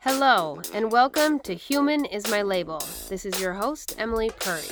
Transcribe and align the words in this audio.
Hello, 0.00 0.60
and 0.72 0.92
welcome 0.92 1.38
to 1.40 1.54
Human 1.54 2.04
is 2.04 2.30
My 2.30 2.42
Label. 2.42 2.82
This 3.08 3.24
is 3.24 3.40
your 3.40 3.54
host, 3.54 3.94
Emily 3.98 4.30
Purry. 4.40 4.68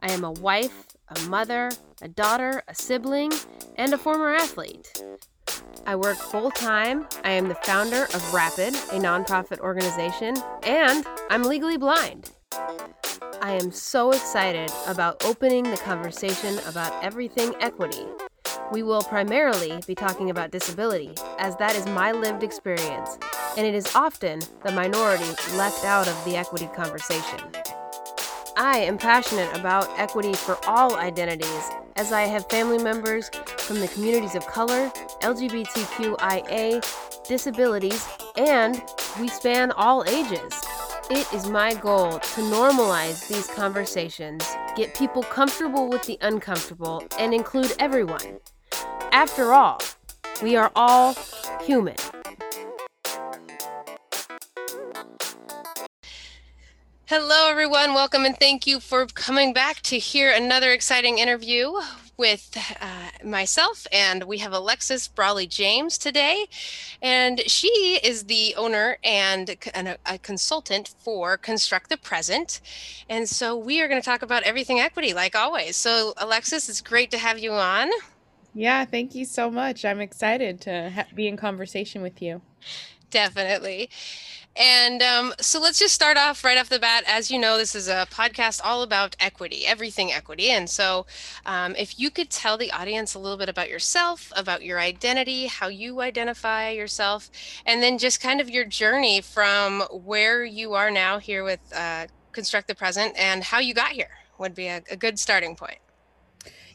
I 0.00 0.12
am 0.12 0.24
a 0.24 0.32
wife, 0.32 0.86
a 1.08 1.20
mother, 1.28 1.70
a 2.00 2.08
daughter, 2.08 2.62
a 2.68 2.74
sibling, 2.74 3.32
and 3.76 3.92
a 3.92 3.98
former 3.98 4.34
athlete. 4.34 5.02
I 5.86 5.96
work 5.96 6.16
full 6.16 6.50
time. 6.50 7.06
I 7.24 7.32
am 7.32 7.48
the 7.48 7.56
founder 7.56 8.04
of 8.04 8.34
Rapid, 8.34 8.74
a 8.74 8.98
nonprofit 8.98 9.58
organization, 9.58 10.36
and 10.62 11.04
I'm 11.28 11.42
legally 11.42 11.76
blind. 11.76 12.30
I 12.52 13.58
am 13.60 13.72
so 13.72 14.10
excited 14.10 14.70
about 14.86 15.24
opening 15.24 15.64
the 15.64 15.76
conversation 15.76 16.58
about 16.66 17.02
everything 17.02 17.54
equity. 17.60 18.06
We 18.72 18.82
will 18.82 19.02
primarily 19.02 19.78
be 19.86 19.94
talking 19.94 20.30
about 20.30 20.50
disability, 20.50 21.10
as 21.38 21.54
that 21.56 21.76
is 21.76 21.84
my 21.84 22.10
lived 22.10 22.42
experience, 22.42 23.18
and 23.58 23.66
it 23.66 23.74
is 23.74 23.94
often 23.94 24.40
the 24.64 24.72
minority 24.72 25.28
left 25.58 25.84
out 25.84 26.08
of 26.08 26.24
the 26.24 26.36
equity 26.36 26.70
conversation. 26.74 27.38
I 28.56 28.78
am 28.78 28.96
passionate 28.96 29.54
about 29.54 29.90
equity 29.98 30.32
for 30.32 30.56
all 30.66 30.96
identities, 30.96 31.70
as 31.96 32.12
I 32.12 32.22
have 32.22 32.48
family 32.48 32.82
members 32.82 33.28
from 33.58 33.78
the 33.78 33.88
communities 33.88 34.34
of 34.34 34.46
color, 34.46 34.90
LGBTQIA, 35.20 36.82
disabilities, 37.28 38.08
and 38.38 38.82
we 39.20 39.28
span 39.28 39.72
all 39.72 40.02
ages. 40.08 40.50
It 41.10 41.30
is 41.34 41.46
my 41.46 41.74
goal 41.74 42.12
to 42.12 42.40
normalize 42.40 43.28
these 43.28 43.48
conversations, 43.48 44.46
get 44.76 44.94
people 44.94 45.22
comfortable 45.22 45.90
with 45.90 46.04
the 46.04 46.16
uncomfortable, 46.22 47.04
and 47.18 47.34
include 47.34 47.74
everyone. 47.78 48.38
After 49.12 49.52
all, 49.52 49.78
we 50.42 50.56
are 50.56 50.72
all 50.74 51.14
human. 51.60 51.96
Hello, 57.04 57.50
everyone. 57.50 57.92
Welcome 57.92 58.24
and 58.24 58.34
thank 58.38 58.66
you 58.66 58.80
for 58.80 59.04
coming 59.04 59.52
back 59.52 59.82
to 59.82 59.98
hear 59.98 60.32
another 60.32 60.72
exciting 60.72 61.18
interview 61.18 61.72
with 62.16 62.56
uh, 62.80 63.26
myself. 63.26 63.86
And 63.92 64.24
we 64.24 64.38
have 64.38 64.54
Alexis 64.54 65.08
Braly 65.08 65.46
James 65.46 65.98
today. 65.98 66.46
And 67.02 67.40
she 67.40 68.00
is 68.02 68.24
the 68.24 68.54
owner 68.56 68.96
and 69.04 69.50
a, 69.74 69.98
a 70.06 70.18
consultant 70.20 70.94
for 71.00 71.36
Construct 71.36 71.90
the 71.90 71.98
Present. 71.98 72.62
And 73.10 73.28
so 73.28 73.58
we 73.58 73.82
are 73.82 73.88
going 73.88 74.00
to 74.00 74.04
talk 74.04 74.22
about 74.22 74.44
everything 74.44 74.80
equity, 74.80 75.12
like 75.12 75.36
always. 75.36 75.76
So, 75.76 76.14
Alexis, 76.16 76.70
it's 76.70 76.80
great 76.80 77.10
to 77.10 77.18
have 77.18 77.38
you 77.38 77.52
on. 77.52 77.90
Yeah, 78.54 78.84
thank 78.84 79.14
you 79.14 79.24
so 79.24 79.50
much. 79.50 79.84
I'm 79.84 80.00
excited 80.00 80.60
to 80.62 80.90
ha- 80.90 81.06
be 81.14 81.26
in 81.26 81.36
conversation 81.36 82.02
with 82.02 82.20
you. 82.20 82.42
Definitely. 83.10 83.90
And 84.56 85.02
um, 85.02 85.34
so 85.40 85.60
let's 85.60 85.78
just 85.78 85.94
start 85.94 86.18
off 86.18 86.44
right 86.44 86.58
off 86.58 86.68
the 86.68 86.78
bat. 86.78 87.04
As 87.06 87.30
you 87.30 87.38
know, 87.38 87.56
this 87.56 87.74
is 87.74 87.88
a 87.88 88.06
podcast 88.10 88.60
all 88.64 88.82
about 88.82 89.16
equity, 89.20 89.66
everything 89.66 90.12
equity. 90.12 90.50
And 90.50 90.68
so, 90.68 91.06
um, 91.46 91.74
if 91.76 91.98
you 91.98 92.10
could 92.10 92.30
tell 92.30 92.58
the 92.58 92.70
audience 92.72 93.14
a 93.14 93.18
little 93.18 93.38
bit 93.38 93.48
about 93.48 93.70
yourself, 93.70 94.32
about 94.36 94.62
your 94.62 94.78
identity, 94.80 95.46
how 95.46 95.68
you 95.68 96.02
identify 96.02 96.70
yourself, 96.70 97.30
and 97.64 97.82
then 97.82 97.98
just 97.98 98.20
kind 98.20 98.40
of 98.40 98.50
your 98.50 98.66
journey 98.66 99.22
from 99.22 99.82
where 99.90 100.44
you 100.44 100.74
are 100.74 100.90
now 100.90 101.18
here 101.18 101.44
with 101.44 101.60
uh, 101.74 102.06
Construct 102.32 102.68
the 102.68 102.74
Present 102.74 103.14
and 103.18 103.44
how 103.44 103.58
you 103.58 103.74
got 103.74 103.92
here 103.92 104.10
would 104.38 104.54
be 104.54 104.66
a, 104.68 104.82
a 104.90 104.96
good 104.96 105.18
starting 105.18 105.56
point. 105.56 105.78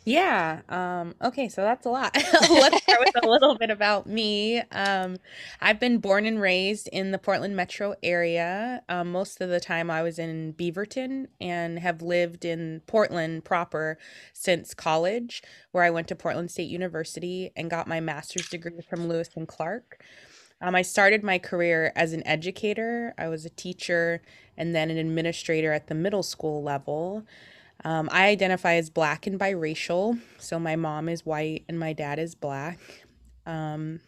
Yeah. 0.08 0.62
Um, 0.70 1.16
okay, 1.22 1.50
so 1.50 1.64
that's 1.64 1.86
a 1.86 1.90
lot. 1.90 2.16
Let's 2.50 2.82
start 2.82 3.00
with 3.02 3.22
a 3.22 3.28
little 3.28 3.58
bit 3.58 3.70
about 3.70 4.08
me. 4.08 4.60
Um, 4.72 5.18
I've 5.60 5.82
been 5.82 5.98
born 5.98 6.26
and 6.26 6.40
raised 6.40 6.88
in 6.94 7.12
the 7.12 7.18
Portland 7.18 7.58
metro 7.58 7.94
area. 8.02 8.84
Um, 8.88 9.12
most 9.12 9.42
of 9.42 9.50
the 9.50 9.60
time, 9.60 9.92
I 9.92 10.04
was 10.04 10.18
in 10.18 10.54
Beaverton 10.54 11.26
and 11.42 11.80
have 11.80 12.02
lived 12.02 12.46
in 12.46 12.84
Portland 12.88 13.44
proper 13.44 13.98
since 14.32 14.74
college, 14.74 15.44
where 15.74 15.84
I 15.84 15.90
went 15.90 16.08
to 16.08 16.16
Portland 16.16 16.52
State 16.52 16.70
University 16.70 17.52
and 17.58 17.70
got 17.70 17.86
my 17.86 18.00
master's 18.00 18.48
degree 18.48 18.80
from 18.90 19.10
Lewis 19.10 19.28
and 19.36 19.46
Clark. 19.46 20.02
Um, 20.62 20.74
I 20.74 20.82
started 20.82 21.24
my 21.24 21.38
career 21.38 21.92
as 21.96 22.14
an 22.14 22.26
educator. 22.26 23.14
I 23.18 23.28
was 23.28 23.46
a 23.46 23.50
teacher 23.50 24.22
and 24.58 24.74
then 24.74 24.90
an 24.90 24.98
administrator 24.98 25.72
at 25.72 25.88
the 25.88 25.96
middle 25.96 26.24
school 26.24 26.64
level. 26.64 27.26
Um, 27.84 28.10
I 28.12 28.28
identify 28.28 28.74
as 28.74 28.90
black 28.90 29.28
and 29.28 29.40
biracial. 29.40 30.20
So 30.38 30.60
my 30.60 30.76
mom 30.76 31.10
is 31.10 31.26
white 31.26 31.64
and 31.70 31.80
my 31.80 31.94
dad 31.94 32.20
is 32.20 32.36
black. 32.36 32.80
Um, 33.46 34.02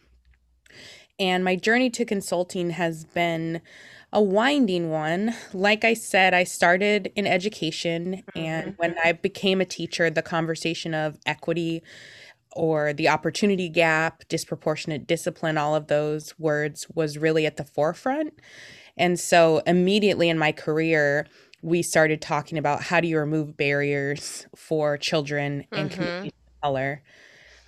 and 1.18 1.44
my 1.44 1.56
journey 1.56 1.90
to 1.90 2.04
consulting 2.04 2.70
has 2.70 3.04
been 3.04 3.60
a 4.12 4.22
winding 4.22 4.90
one. 4.90 5.34
Like 5.52 5.84
I 5.84 5.94
said, 5.94 6.34
I 6.34 6.44
started 6.44 7.12
in 7.14 7.26
education, 7.26 8.24
and 8.34 8.72
mm-hmm. 8.72 8.82
when 8.82 8.96
I 9.04 9.12
became 9.12 9.60
a 9.60 9.64
teacher, 9.64 10.10
the 10.10 10.22
conversation 10.22 10.94
of 10.94 11.18
equity 11.26 11.82
or 12.56 12.92
the 12.92 13.08
opportunity 13.08 13.68
gap, 13.68 14.24
disproportionate 14.28 15.06
discipline, 15.06 15.56
all 15.56 15.76
of 15.76 15.86
those 15.86 16.36
words 16.38 16.86
was 16.92 17.18
really 17.18 17.46
at 17.46 17.56
the 17.56 17.64
forefront. 17.64 18.34
And 18.96 19.20
so 19.20 19.62
immediately 19.66 20.28
in 20.28 20.38
my 20.38 20.50
career, 20.50 21.26
we 21.62 21.82
started 21.82 22.20
talking 22.20 22.58
about 22.58 22.82
how 22.82 23.00
do 23.00 23.08
you 23.08 23.18
remove 23.18 23.56
barriers 23.56 24.46
for 24.56 24.96
children 24.96 25.66
and 25.72 25.90
mm-hmm. 25.90 26.02
communities 26.02 26.32
of 26.32 26.60
color. 26.62 27.02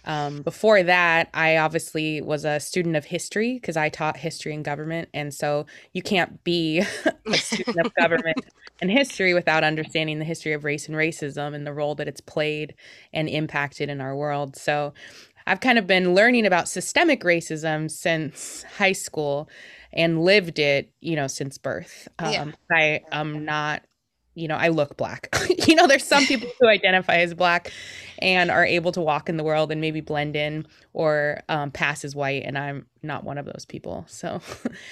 Um, 0.04 0.42
before 0.42 0.82
that, 0.82 1.28
I 1.32 1.58
obviously 1.58 2.20
was 2.20 2.44
a 2.44 2.58
student 2.58 2.96
of 2.96 3.04
history 3.04 3.54
because 3.54 3.76
I 3.76 3.88
taught 3.88 4.16
history 4.16 4.52
and 4.54 4.64
government. 4.64 5.08
And 5.14 5.32
so 5.32 5.66
you 5.92 6.02
can't 6.02 6.42
be 6.42 6.80
a 7.26 7.34
student 7.34 7.86
of 7.86 7.94
government 7.94 8.44
and 8.80 8.90
history 8.90 9.32
without 9.32 9.62
understanding 9.62 10.18
the 10.18 10.24
history 10.24 10.52
of 10.52 10.64
race 10.64 10.88
and 10.88 10.96
racism 10.96 11.54
and 11.54 11.66
the 11.66 11.72
role 11.72 11.94
that 11.96 12.08
it's 12.08 12.20
played 12.20 12.74
and 13.12 13.28
impacted 13.28 13.88
in 13.88 14.00
our 14.00 14.16
world. 14.16 14.56
So 14.56 14.92
I've 15.46 15.60
kind 15.60 15.78
of 15.78 15.86
been 15.86 16.14
learning 16.14 16.46
about 16.46 16.68
systemic 16.68 17.22
racism 17.22 17.90
since 17.90 18.64
high 18.78 18.92
school 18.92 19.48
and 19.92 20.22
lived 20.22 20.58
it, 20.58 20.92
you 21.00 21.16
know, 21.16 21.26
since 21.26 21.58
birth. 21.58 22.08
Um, 22.18 22.32
yeah. 22.32 22.52
I 22.70 23.00
am 23.12 23.44
not, 23.44 23.82
you 24.34 24.48
know, 24.48 24.56
I 24.56 24.68
look 24.68 24.96
black. 24.96 25.34
you 25.66 25.74
know, 25.74 25.86
there's 25.86 26.04
some 26.06 26.24
people 26.26 26.48
who 26.60 26.68
identify 26.68 27.16
as 27.16 27.34
black 27.34 27.70
and 28.18 28.50
are 28.50 28.64
able 28.64 28.92
to 28.92 29.00
walk 29.00 29.28
in 29.28 29.36
the 29.36 29.44
world 29.44 29.70
and 29.72 29.80
maybe 29.80 30.00
blend 30.00 30.36
in 30.36 30.66
or 30.92 31.42
um, 31.48 31.70
pass 31.70 32.04
as 32.04 32.14
white, 32.14 32.44
and 32.44 32.56
I'm 32.56 32.86
not 33.02 33.24
one 33.24 33.38
of 33.38 33.46
those 33.46 33.66
people. 33.68 34.04
So, 34.08 34.40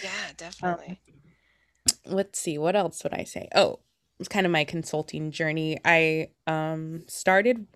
yeah, 0.02 0.10
definitely. 0.36 1.00
Um, 1.08 2.14
let's 2.14 2.38
see, 2.38 2.58
what 2.58 2.76
else 2.76 3.02
would 3.02 3.14
I 3.14 3.24
say? 3.24 3.48
Oh, 3.54 3.80
it's 4.18 4.28
kind 4.28 4.44
of 4.44 4.52
my 4.52 4.64
consulting 4.64 5.30
journey. 5.30 5.78
I 5.84 6.28
um, 6.46 7.04
started 7.08 7.66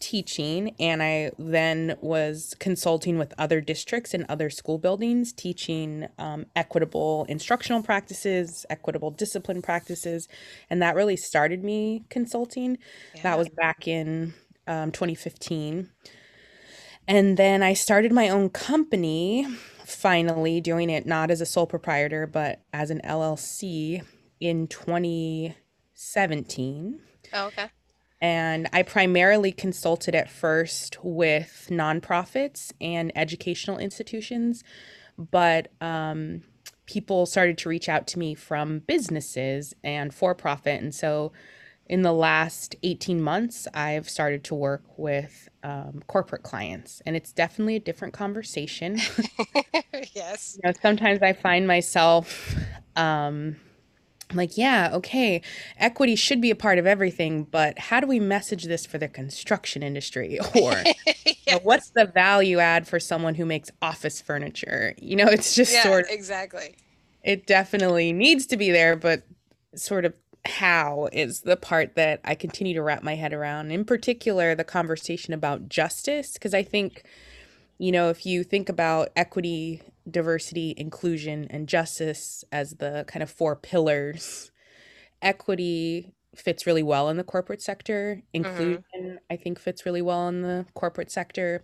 teaching 0.00 0.74
and 0.80 1.02
I 1.02 1.32
then 1.38 1.96
was 2.00 2.56
consulting 2.58 3.18
with 3.18 3.34
other 3.38 3.60
districts 3.60 4.14
and 4.14 4.24
other 4.28 4.50
school 4.50 4.78
buildings, 4.78 5.32
teaching 5.32 6.08
um, 6.18 6.46
equitable 6.56 7.26
instructional 7.28 7.82
practices, 7.82 8.66
equitable 8.70 9.10
discipline 9.10 9.60
practices. 9.62 10.26
And 10.68 10.82
that 10.82 10.96
really 10.96 11.16
started 11.16 11.62
me 11.62 12.04
consulting. 12.08 12.78
Yeah. 13.14 13.22
That 13.22 13.38
was 13.38 13.48
back 13.50 13.86
in 13.86 14.34
um, 14.66 14.90
2015. 14.90 15.90
And 17.06 17.36
then 17.36 17.62
I 17.62 17.74
started 17.74 18.12
my 18.12 18.28
own 18.28 18.50
company, 18.50 19.46
finally 19.84 20.60
doing 20.60 20.90
it 20.90 21.06
not 21.06 21.30
as 21.30 21.40
a 21.40 21.46
sole 21.46 21.66
proprietor, 21.66 22.26
but 22.26 22.62
as 22.72 22.90
an 22.90 23.00
LLC 23.04 24.02
in 24.40 24.66
2017. 24.68 27.00
Oh, 27.32 27.46
okay. 27.46 27.70
And 28.20 28.68
I 28.72 28.82
primarily 28.82 29.52
consulted 29.52 30.14
at 30.14 30.30
first 30.30 30.98
with 31.02 31.68
nonprofits 31.70 32.72
and 32.80 33.12
educational 33.14 33.78
institutions, 33.78 34.62
but 35.16 35.68
um, 35.80 36.42
people 36.84 37.24
started 37.24 37.56
to 37.58 37.68
reach 37.68 37.88
out 37.88 38.06
to 38.08 38.18
me 38.18 38.34
from 38.34 38.80
businesses 38.80 39.74
and 39.82 40.12
for 40.12 40.34
profit. 40.34 40.82
And 40.82 40.94
so 40.94 41.32
in 41.86 42.02
the 42.02 42.12
last 42.12 42.76
18 42.82 43.20
months, 43.20 43.66
I've 43.74 44.08
started 44.08 44.44
to 44.44 44.54
work 44.54 44.84
with 44.96 45.48
um, 45.64 46.02
corporate 46.06 46.44
clients, 46.44 47.02
and 47.04 47.16
it's 47.16 47.32
definitely 47.32 47.74
a 47.74 47.80
different 47.80 48.14
conversation. 48.14 48.98
yes. 50.12 50.56
You 50.62 50.68
know, 50.68 50.72
sometimes 50.80 51.20
I 51.20 51.32
find 51.32 51.66
myself. 51.66 52.54
Um, 52.94 53.56
like, 54.36 54.56
yeah, 54.56 54.90
okay, 54.92 55.42
equity 55.78 56.16
should 56.16 56.40
be 56.40 56.50
a 56.50 56.54
part 56.54 56.78
of 56.78 56.86
everything, 56.86 57.44
but 57.44 57.78
how 57.78 58.00
do 58.00 58.06
we 58.06 58.20
message 58.20 58.64
this 58.64 58.86
for 58.86 58.98
the 58.98 59.08
construction 59.08 59.82
industry? 59.82 60.38
Or 60.60 60.72
yes. 60.72 61.24
you 61.24 61.34
know, 61.52 61.60
what's 61.62 61.90
the 61.90 62.04
value 62.04 62.58
add 62.58 62.86
for 62.86 62.98
someone 62.98 63.34
who 63.34 63.46
makes 63.46 63.70
office 63.80 64.20
furniture? 64.20 64.94
You 65.00 65.16
know, 65.16 65.26
it's 65.26 65.54
just 65.54 65.72
yeah, 65.72 65.82
sort 65.82 66.04
of 66.04 66.10
exactly. 66.10 66.76
It 67.22 67.46
definitely 67.46 68.12
needs 68.12 68.46
to 68.46 68.56
be 68.56 68.70
there, 68.70 68.96
but 68.96 69.22
sort 69.74 70.04
of 70.04 70.14
how 70.44 71.08
is 71.12 71.42
the 71.42 71.56
part 71.56 71.94
that 71.94 72.20
I 72.24 72.34
continue 72.34 72.74
to 72.74 72.82
wrap 72.82 73.02
my 73.02 73.14
head 73.14 73.32
around. 73.32 73.70
In 73.70 73.84
particular, 73.84 74.54
the 74.54 74.64
conversation 74.64 75.34
about 75.34 75.68
justice, 75.68 76.32
because 76.32 76.54
I 76.54 76.62
think 76.62 77.04
you 77.80 77.92
know, 77.92 78.10
if 78.10 78.26
you 78.26 78.44
think 78.44 78.68
about 78.68 79.08
equity, 79.16 79.80
diversity, 80.08 80.74
inclusion, 80.76 81.46
and 81.50 81.68
justice 81.68 82.44
as 82.52 82.74
the 82.74 83.04
kind 83.06 83.22
of 83.22 83.30
four 83.30 83.56
pillars, 83.56 84.50
equity 85.22 86.14
fits 86.34 86.66
really 86.66 86.82
well 86.82 87.08
in 87.08 87.16
the 87.16 87.24
corporate 87.24 87.62
sector. 87.62 88.22
Mm-hmm. 88.34 88.46
Inclusion, 88.46 89.20
I 89.30 89.36
think, 89.36 89.58
fits 89.58 89.84
really 89.84 90.02
well 90.02 90.28
in 90.28 90.42
the 90.42 90.66
corporate 90.74 91.10
sector. 91.10 91.62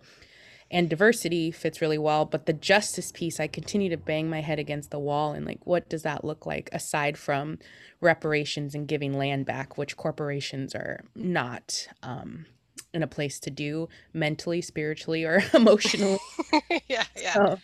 And 0.69 0.89
diversity 0.89 1.51
fits 1.51 1.81
really 1.81 1.97
well. 1.97 2.25
But 2.25 2.45
the 2.45 2.53
justice 2.53 3.11
piece, 3.13 3.39
I 3.39 3.47
continue 3.47 3.89
to 3.89 3.97
bang 3.97 4.29
my 4.29 4.41
head 4.41 4.59
against 4.59 4.91
the 4.91 4.99
wall. 4.99 5.31
And 5.31 5.45
like, 5.45 5.65
what 5.65 5.87
does 5.87 6.03
that 6.03 6.25
look 6.25 6.45
like 6.45 6.69
aside 6.73 7.17
from 7.17 7.59
reparations 8.01 8.75
and 8.75 8.87
giving 8.87 9.13
land 9.13 9.45
back, 9.45 9.77
which 9.77 9.95
corporations 9.95 10.75
are 10.75 11.05
not 11.15 11.87
um, 12.03 12.45
in 12.93 13.01
a 13.01 13.07
place 13.07 13.39
to 13.41 13.49
do 13.49 13.87
mentally, 14.13 14.61
spiritually, 14.61 15.23
or 15.23 15.41
emotionally? 15.53 16.19
yeah, 16.89 17.05
yeah. 17.15 17.33
So, 17.33 17.59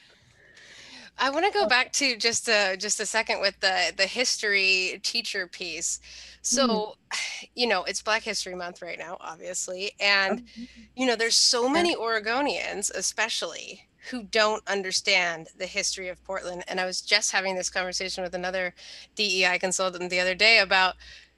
I 1.18 1.30
want 1.30 1.45
to 1.45 1.51
go 1.51 1.65
oh. 1.65 1.69
back 1.69 1.92
to 1.94 2.18
just 2.18 2.48
a 2.48 2.75
just 2.77 3.00
a 3.00 3.06
second 3.06 3.39
with 3.42 3.60
the 3.60 3.94
the 3.95 4.06
history 4.06 5.00
teacher 5.04 5.48
piece. 5.48 6.00
So, 6.42 6.68
mm-hmm. 6.68 7.45
you 7.56 7.68
know, 7.68 7.83
it's 7.83 8.01
Black 8.01 8.24
History 8.24 8.56
Month 8.56 8.81
right 8.81 9.00
now, 9.00 9.18
obviously, 9.21 9.92
and 10.00 10.44
you 10.95 11.06
know, 11.06 11.15
there's 11.15 11.36
so 11.36 11.69
many 11.69 11.95
Oregonians, 11.95 12.94
especially 12.94 13.88
who 14.10 14.24
don't 14.24 14.68
understand 14.68 15.48
the 15.57 15.65
history 15.65 16.10
of 16.10 16.24
Portland. 16.25 16.63
And 16.68 16.80
I 16.80 16.86
was 16.86 17.01
just 17.01 17.31
having 17.31 17.56
this 17.56 17.69
conversation 17.69 18.24
with 18.24 18.33
another 18.33 18.74
DEI 19.15 19.60
consultant 19.60 20.10
the 20.10 20.19
other 20.19 20.36
day 20.36 20.60
about, 20.60 20.95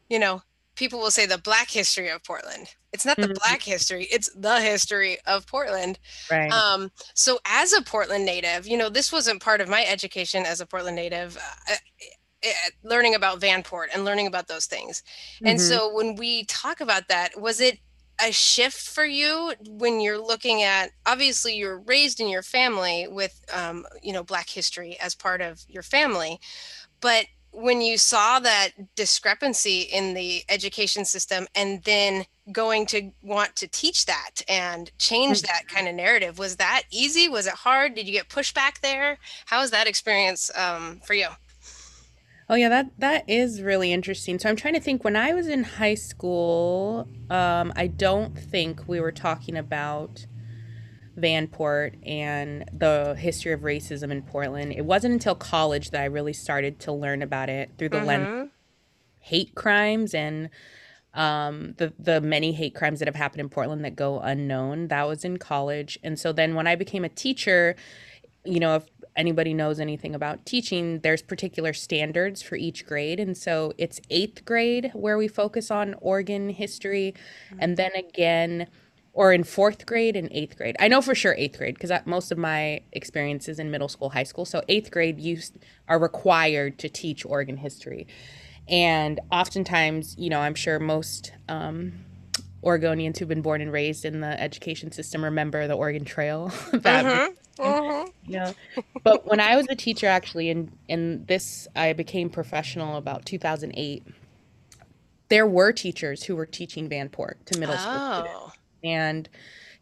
you 0.09 0.17
know, 0.17 0.41
people 0.75 0.99
will 0.99 1.11
say 1.11 1.25
the 1.25 1.37
Black 1.37 1.69
history 1.71 2.09
of 2.09 2.23
Portland. 2.23 2.75
It's 2.93 3.05
not 3.05 3.19
the 3.21 3.27
Mhm. 3.27 3.35
Black 3.45 3.63
history; 3.63 4.05
it's 4.11 4.29
the 4.35 4.61
history 4.61 5.17
of 5.25 5.47
Portland. 5.47 5.99
right. 6.29 6.65
Um, 6.65 6.91
so 7.15 7.39
as 7.45 7.73
a 7.73 7.81
Portland 7.81 8.25
native, 8.25 8.67
you 8.67 8.77
know, 8.77 8.89
this 8.89 9.11
wasn't 9.11 9.41
part 9.41 9.61
of 9.61 9.69
my 9.69 9.85
education 9.85 10.45
as 10.45 10.61
a 10.61 10.65
Portland 10.67 10.95
native, 10.95 11.37
uh, 11.37 11.73
uh, 11.73 11.75
uh, 12.45 12.49
learning 12.83 13.15
about 13.15 13.39
Vanport 13.39 13.87
and 13.93 14.05
learning 14.05 14.27
about 14.27 14.47
those 14.47 14.65
things. 14.65 15.03
And 15.45 15.59
Mhm. 15.59 15.61
so 15.61 15.93
when 15.93 16.15
we 16.15 16.45
talk 16.45 16.81
about 16.81 17.07
that, 17.09 17.39
was 17.39 17.59
it 17.59 17.79
a 18.21 18.31
shift 18.31 18.77
for 18.87 19.03
you 19.05 19.53
when 19.67 19.99
you're 19.99 20.17
looking 20.25 20.63
at 20.63 20.91
obviously 21.05 21.53
you're 21.53 21.81
raised 21.81 22.21
in 22.21 22.29
your 22.29 22.41
family 22.43 23.07
with 23.09 23.43
um, 23.53 23.85
you 24.01 24.13
know 24.13 24.23
black 24.23 24.47
history 24.49 24.97
as 25.01 25.13
part 25.13 25.41
of 25.41 25.65
your 25.67 25.83
family 25.83 26.39
but 27.01 27.25
when 27.55 27.81
you 27.81 27.97
saw 27.97 28.39
that 28.39 28.71
discrepancy 28.95 29.81
in 29.81 30.13
the 30.13 30.43
education 30.49 31.05
system 31.05 31.47
and 31.55 31.83
then 31.83 32.25
going 32.51 32.85
to 32.85 33.11
want 33.23 33.55
to 33.55 33.67
teach 33.67 34.05
that 34.05 34.41
and 34.47 34.91
change 34.99 35.41
that 35.41 35.67
kind 35.67 35.87
of 35.87 35.95
narrative 35.95 36.37
was 36.37 36.57
that 36.57 36.83
easy? 36.91 37.27
Was 37.27 37.47
it 37.47 37.53
hard? 37.53 37.95
Did 37.95 38.07
you 38.07 38.13
get 38.13 38.29
pushback 38.29 38.81
there? 38.81 39.17
How 39.45 39.61
was 39.61 39.71
that 39.71 39.87
experience 39.87 40.51
um, 40.55 41.01
for 41.05 41.13
you? 41.13 41.27
Oh 42.47 42.55
yeah, 42.55 42.69
that 42.69 42.91
that 42.99 43.27
is 43.27 43.61
really 43.63 43.91
interesting. 43.91 44.37
So 44.37 44.47
I'm 44.47 44.55
trying 44.55 44.75
to 44.75 44.79
think 44.79 45.03
when 45.03 45.15
I 45.15 45.33
was 45.33 45.47
in 45.47 45.63
high 45.63 45.95
school, 45.95 47.07
um, 47.31 47.73
I 47.75 47.87
don't 47.87 48.37
think 48.37 48.87
we 48.87 48.99
were 48.99 49.11
talking 49.11 49.57
about 49.57 50.27
Vanport 51.17 51.95
and 52.05 52.69
the 52.73 53.15
history 53.17 53.51
of 53.53 53.61
racism 53.61 54.11
in 54.11 54.21
Portland. 54.21 54.73
It 54.73 54.85
wasn't 54.85 55.13
until 55.13 55.35
college 55.35 55.91
that 55.91 56.01
I 56.01 56.05
really 56.05 56.33
started 56.33 56.79
to 56.81 56.91
learn 56.91 57.21
about 57.21 57.49
it 57.49 57.71
through 57.77 57.89
the 57.89 58.03
lens 58.03 58.27
of 58.27 58.33
Mhm. 58.33 58.49
hate 59.19 59.55
crimes 59.55 60.13
and 60.13 60.49
um, 61.13 61.75
the 61.77 61.93
the 61.97 62.19
many 62.19 62.51
hate 62.51 62.75
crimes 62.75 62.99
that 62.99 63.07
have 63.07 63.15
happened 63.15 63.39
in 63.39 63.47
Portland 63.47 63.85
that 63.85 63.95
go 63.95 64.19
unknown. 64.19 64.89
That 64.89 65.07
was 65.07 65.23
in 65.23 65.37
college, 65.37 65.97
and 66.03 66.19
so 66.19 66.33
then 66.33 66.55
when 66.55 66.67
I 66.67 66.75
became 66.75 67.05
a 67.05 67.09
teacher, 67.09 67.77
you 68.43 68.59
know, 68.59 68.75
if 68.75 68.83
anybody 69.15 69.53
knows 69.53 69.79
anything 69.79 70.13
about 70.13 70.45
teaching, 70.45 70.99
there's 70.99 71.21
particular 71.21 71.71
standards 71.71 72.41
for 72.41 72.57
each 72.57 72.85
grade. 72.85 73.17
And 73.17 73.37
so 73.37 73.71
it's 73.77 74.01
eighth 74.09 74.43
grade 74.43 74.91
where 74.93 75.17
we 75.17 75.29
focus 75.29 75.71
on 75.71 75.95
Oregon 76.01 76.49
history. 76.49 77.13
And 77.57 77.77
then 77.77 77.91
again, 77.95 78.67
or 79.15 79.31
in 79.31 79.45
fourth 79.45 79.85
grade 79.85 80.17
and 80.17 80.27
eighth 80.31 80.57
grade. 80.57 80.75
I 80.77 80.89
know 80.89 81.01
for 81.01 81.15
sure 81.15 81.33
eighth 81.37 81.57
grade 81.57 81.75
because 81.75 81.91
most 82.05 82.33
of 82.33 82.37
my 82.37 82.81
experience 82.91 83.47
is 83.47 83.59
in 83.59 83.71
middle 83.71 83.87
school, 83.87 84.09
high 84.09 84.23
school. 84.23 84.43
So 84.43 84.61
eighth 84.67 84.91
grade, 84.91 85.19
you 85.21 85.39
are 85.87 85.97
required 85.97 86.77
to 86.79 86.89
teach 86.89 87.25
Oregon 87.25 87.55
history. 87.55 88.07
And 88.67 89.21
oftentimes, 89.31 90.15
you 90.17 90.29
know, 90.29 90.41
I'm 90.41 90.53
sure 90.53 90.79
most 90.79 91.31
um, 91.47 91.93
Oregonians 92.61 93.17
who've 93.17 93.29
been 93.29 93.41
born 93.41 93.61
and 93.61 93.71
raised 93.71 94.03
in 94.03 94.19
the 94.19 94.39
education 94.39 94.91
system 94.91 95.23
remember 95.23 95.65
the 95.65 95.75
Oregon 95.75 96.03
Trail. 96.03 96.51
that 96.73 97.05
Mhm. 97.05 97.35
Mhm. 97.57 98.11
yeah. 98.27 98.51
But 99.01 99.25
when 99.25 99.39
I 99.39 99.55
was 99.55 99.67
a 99.69 99.75
teacher, 99.75 100.07
actually, 100.07 100.49
in 100.49 100.73
in 100.89 101.23
this, 101.25 101.69
I 101.73 101.93
became 101.93 102.29
professional 102.29 102.97
about 102.97 103.25
2008. 103.25 104.03
There 105.29 105.47
were 105.47 105.71
teachers 105.71 106.23
who 106.23 106.35
were 106.35 106.45
teaching 106.45 106.89
Vanport 106.89 107.35
to 107.45 107.57
middle 107.57 107.77
school 107.77 108.13
students, 108.13 108.33
oh 108.35 108.51
and 108.85 109.29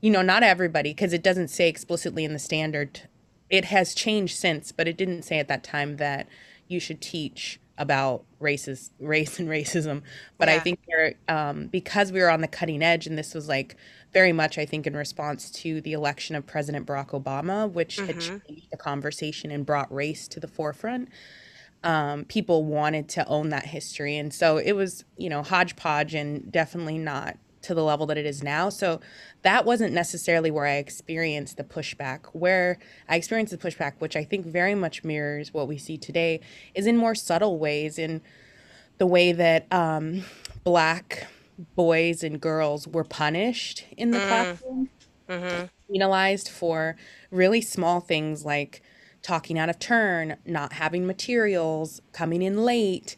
you 0.02 0.12
know, 0.12 0.22
not 0.22 0.44
everybody, 0.44 0.92
because 0.92 1.14
it 1.14 1.24
doesn't 1.24 1.48
say 1.50 1.70
explicitly 1.70 2.26
in 2.26 2.34
the 2.34 2.40
standard. 2.40 3.02
It 3.50 3.66
has 3.66 3.94
changed 3.96 4.36
since, 4.38 4.72
but 4.72 4.88
it 4.88 4.98
didn't 4.98 5.24
say 5.24 5.40
at 5.40 5.48
that 5.48 5.64
time 5.64 5.98
that 5.98 6.28
you 6.68 6.80
should 6.80 7.02
teach 7.02 7.60
about 7.78 8.26
races, 8.40 8.92
race 9.00 9.40
and 9.40 9.48
racism. 9.50 10.04
But 10.40 10.50
I 10.50 10.60
think 10.60 10.80
there, 10.88 11.16
um, 11.30 11.68
because 11.68 12.12
we 12.12 12.20
were 12.22 12.30
on 12.30 12.42
the 12.42 12.48
cutting 12.48 12.84
edge, 12.84 13.08
and 13.08 13.18
this 13.18 13.34
was 13.34 13.48
like 13.48 13.78
very 14.14 14.34
much, 14.34 14.58
I 14.58 14.66
think, 14.66 14.86
in 14.88 14.96
response 14.96 15.50
to 15.52 15.82
the 15.82 15.94
election 15.94 16.36
of 16.36 16.46
President 16.46 16.86
Barack 16.88 17.10
Obama, 17.10 17.72
which 17.72 18.02
had 18.02 18.20
Mhm. 18.20 18.42
changed 18.48 18.68
the 18.72 18.78
conversation 18.78 19.52
and 19.52 19.66
brought 19.66 19.92
race 19.94 20.28
to 20.30 20.40
the 20.40 20.48
forefront. 20.48 21.10
Um, 21.84 22.26
people 22.26 22.64
wanted 22.66 23.10
to 23.10 23.28
own 23.28 23.50
that 23.50 23.66
history, 23.68 24.18
and 24.18 24.34
so 24.34 24.58
it 24.58 24.74
was, 24.74 25.04
you 25.18 25.30
know, 25.30 25.44
hodgepodge, 25.44 26.14
and 26.16 26.50
definitely 26.52 26.98
not 26.98 27.38
to 27.64 27.74
the 27.74 27.84
level 27.84 28.06
that 28.08 28.18
it 28.18 28.26
is 28.26 28.44
now. 28.44 28.70
So 28.70 29.00
that 29.42 29.66
wasn't 29.66 29.94
necessarily 29.94 30.52
where 30.52 30.66
I 30.66 30.76
experienced 30.76 31.58
the 31.58 31.64
pushback. 31.64 32.26
Where 32.34 32.78
I 33.10 33.16
experienced 33.16 33.52
the 33.52 33.58
pushback, 33.58 33.94
which 34.00 34.16
I 34.16 34.24
think 34.24 34.46
very 34.46 34.76
much 34.76 35.04
mirrors 35.04 35.54
what 35.54 35.68
we 35.68 35.78
see 35.78 35.98
today, 35.98 36.40
is 36.76 36.86
in 36.88 36.98
more 36.98 37.16
subtle 37.16 37.58
ways 37.58 37.98
in 37.98 38.22
the 38.98 39.08
way 39.08 39.32
that 39.32 39.72
um, 39.74 40.24
black 40.64 41.28
boys 41.76 42.24
and 42.24 42.40
girls 42.40 42.88
were 42.88 43.04
punished 43.04 43.86
in 43.98 44.12
the 44.12 44.20
Mm. 44.20 44.28
classroom, 44.28 44.90
Mhm. 45.30 45.70
penalized 45.92 46.50
for 46.50 46.96
really 47.32 47.62
small 47.62 48.00
things 48.00 48.46
like 48.46 48.82
talking 49.22 49.58
out 49.58 49.70
of 49.70 49.80
turn, 49.80 50.36
not 50.46 50.74
having 50.74 51.06
materials, 51.08 52.02
coming 52.12 52.42
in 52.42 52.66
late, 52.66 53.16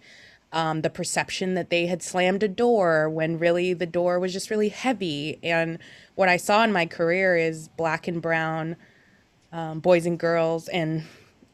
um, 0.55 0.81
the 0.81 0.89
perception 0.89 1.53
that 1.53 1.69
they 1.69 1.85
had 1.85 2.01
slammed 2.01 2.41
a 2.41 2.47
door 2.47 3.09
when 3.09 3.37
really 3.37 3.73
the 3.73 3.85
door 3.85 4.19
was 4.19 4.31
just 4.31 4.49
really 4.49 4.69
heavy. 4.69 5.37
And 5.43 5.77
what 6.15 6.29
I 6.29 6.37
saw 6.37 6.63
in 6.63 6.71
my 6.71 6.85
career 6.85 7.35
is 7.35 7.67
black 7.67 8.07
and 8.07 8.21
brown 8.21 8.77
um, 9.51 9.81
boys 9.81 10.05
and 10.05 10.17
girls 10.17 10.69
and 10.69 11.03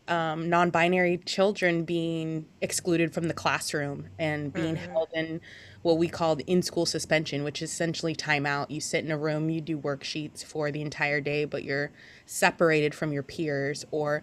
um, 0.08 0.50
non-binary 0.50 1.18
children 1.26 1.84
being 1.84 2.46
excluded 2.62 3.12
from 3.12 3.28
the 3.28 3.34
classroom 3.34 4.08
and 4.20 4.54
being 4.54 4.76
held 4.76 5.10
in 5.14 5.42
what 5.82 5.98
we 5.98 6.08
called 6.08 6.42
in-school 6.46 6.86
suspension, 6.86 7.44
which 7.44 7.62
is 7.62 7.72
essentially 7.72 8.16
timeout. 8.16 8.70
You 8.70 8.82
sit 8.82 9.04
in 9.04 9.12
a 9.12 9.18
room, 9.18 9.50
you 9.50 9.62
do 9.62 9.80
worksheets 9.80 10.44
for 10.44 10.70
the 10.70 10.82
entire 10.82 11.22
day, 11.22 11.46
but 11.46 11.64
you're 11.64 11.92
separated 12.28 12.94
from 12.94 13.12
your 13.12 13.24
peers 13.24 13.84
or 13.90 14.22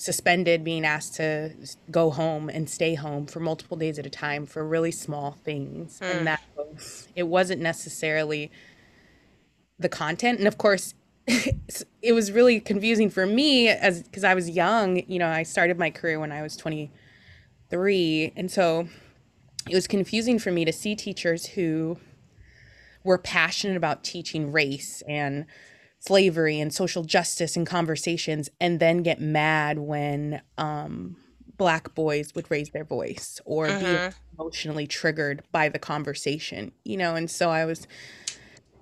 suspended, 0.00 0.64
being 0.64 0.86
asked 0.86 1.14
to 1.16 1.54
go 1.90 2.10
home 2.10 2.48
and 2.48 2.70
stay 2.70 2.94
home 2.94 3.26
for 3.26 3.38
multiple 3.38 3.76
days 3.76 3.98
at 3.98 4.06
a 4.06 4.10
time 4.10 4.46
for 4.46 4.66
really 4.66 4.90
small 4.90 5.32
things. 5.44 6.00
Mm. 6.00 6.16
And 6.16 6.26
that 6.26 6.40
was, 6.56 7.06
it 7.14 7.24
wasn't 7.24 7.60
necessarily 7.60 8.50
the 9.78 9.90
content. 9.90 10.38
And 10.38 10.48
of 10.48 10.56
course, 10.56 10.94
it 11.26 12.12
was 12.14 12.32
really 12.32 12.60
confusing 12.60 13.10
for 13.10 13.26
me 13.26 13.68
as 13.68 14.02
because 14.02 14.24
I 14.24 14.34
was 14.34 14.48
young. 14.48 15.02
You 15.06 15.18
know, 15.18 15.28
I 15.28 15.42
started 15.42 15.78
my 15.78 15.90
career 15.90 16.18
when 16.18 16.32
I 16.32 16.40
was 16.40 16.56
23. 16.56 18.32
And 18.34 18.50
so 18.50 18.88
it 19.68 19.74
was 19.74 19.86
confusing 19.86 20.38
for 20.38 20.50
me 20.50 20.64
to 20.64 20.72
see 20.72 20.96
teachers 20.96 21.44
who 21.44 21.98
were 23.04 23.18
passionate 23.18 23.76
about 23.76 24.02
teaching 24.02 24.50
race 24.50 25.02
and 25.06 25.44
slavery 26.00 26.58
and 26.58 26.72
social 26.72 27.04
justice 27.04 27.56
and 27.56 27.66
conversations 27.66 28.48
and 28.60 28.80
then 28.80 29.02
get 29.02 29.20
mad 29.20 29.78
when 29.78 30.40
um, 30.58 31.16
black 31.56 31.94
boys 31.94 32.34
would 32.34 32.50
raise 32.50 32.70
their 32.70 32.84
voice 32.84 33.40
or 33.44 33.66
be 33.68 33.84
Mhm. 33.84 34.14
emotionally 34.38 34.86
triggered 34.86 35.42
by 35.52 35.68
the 35.68 35.78
conversation 35.78 36.72
you 36.84 36.96
know 36.96 37.14
and 37.14 37.30
so 37.30 37.50
i 37.50 37.64
was 37.66 37.86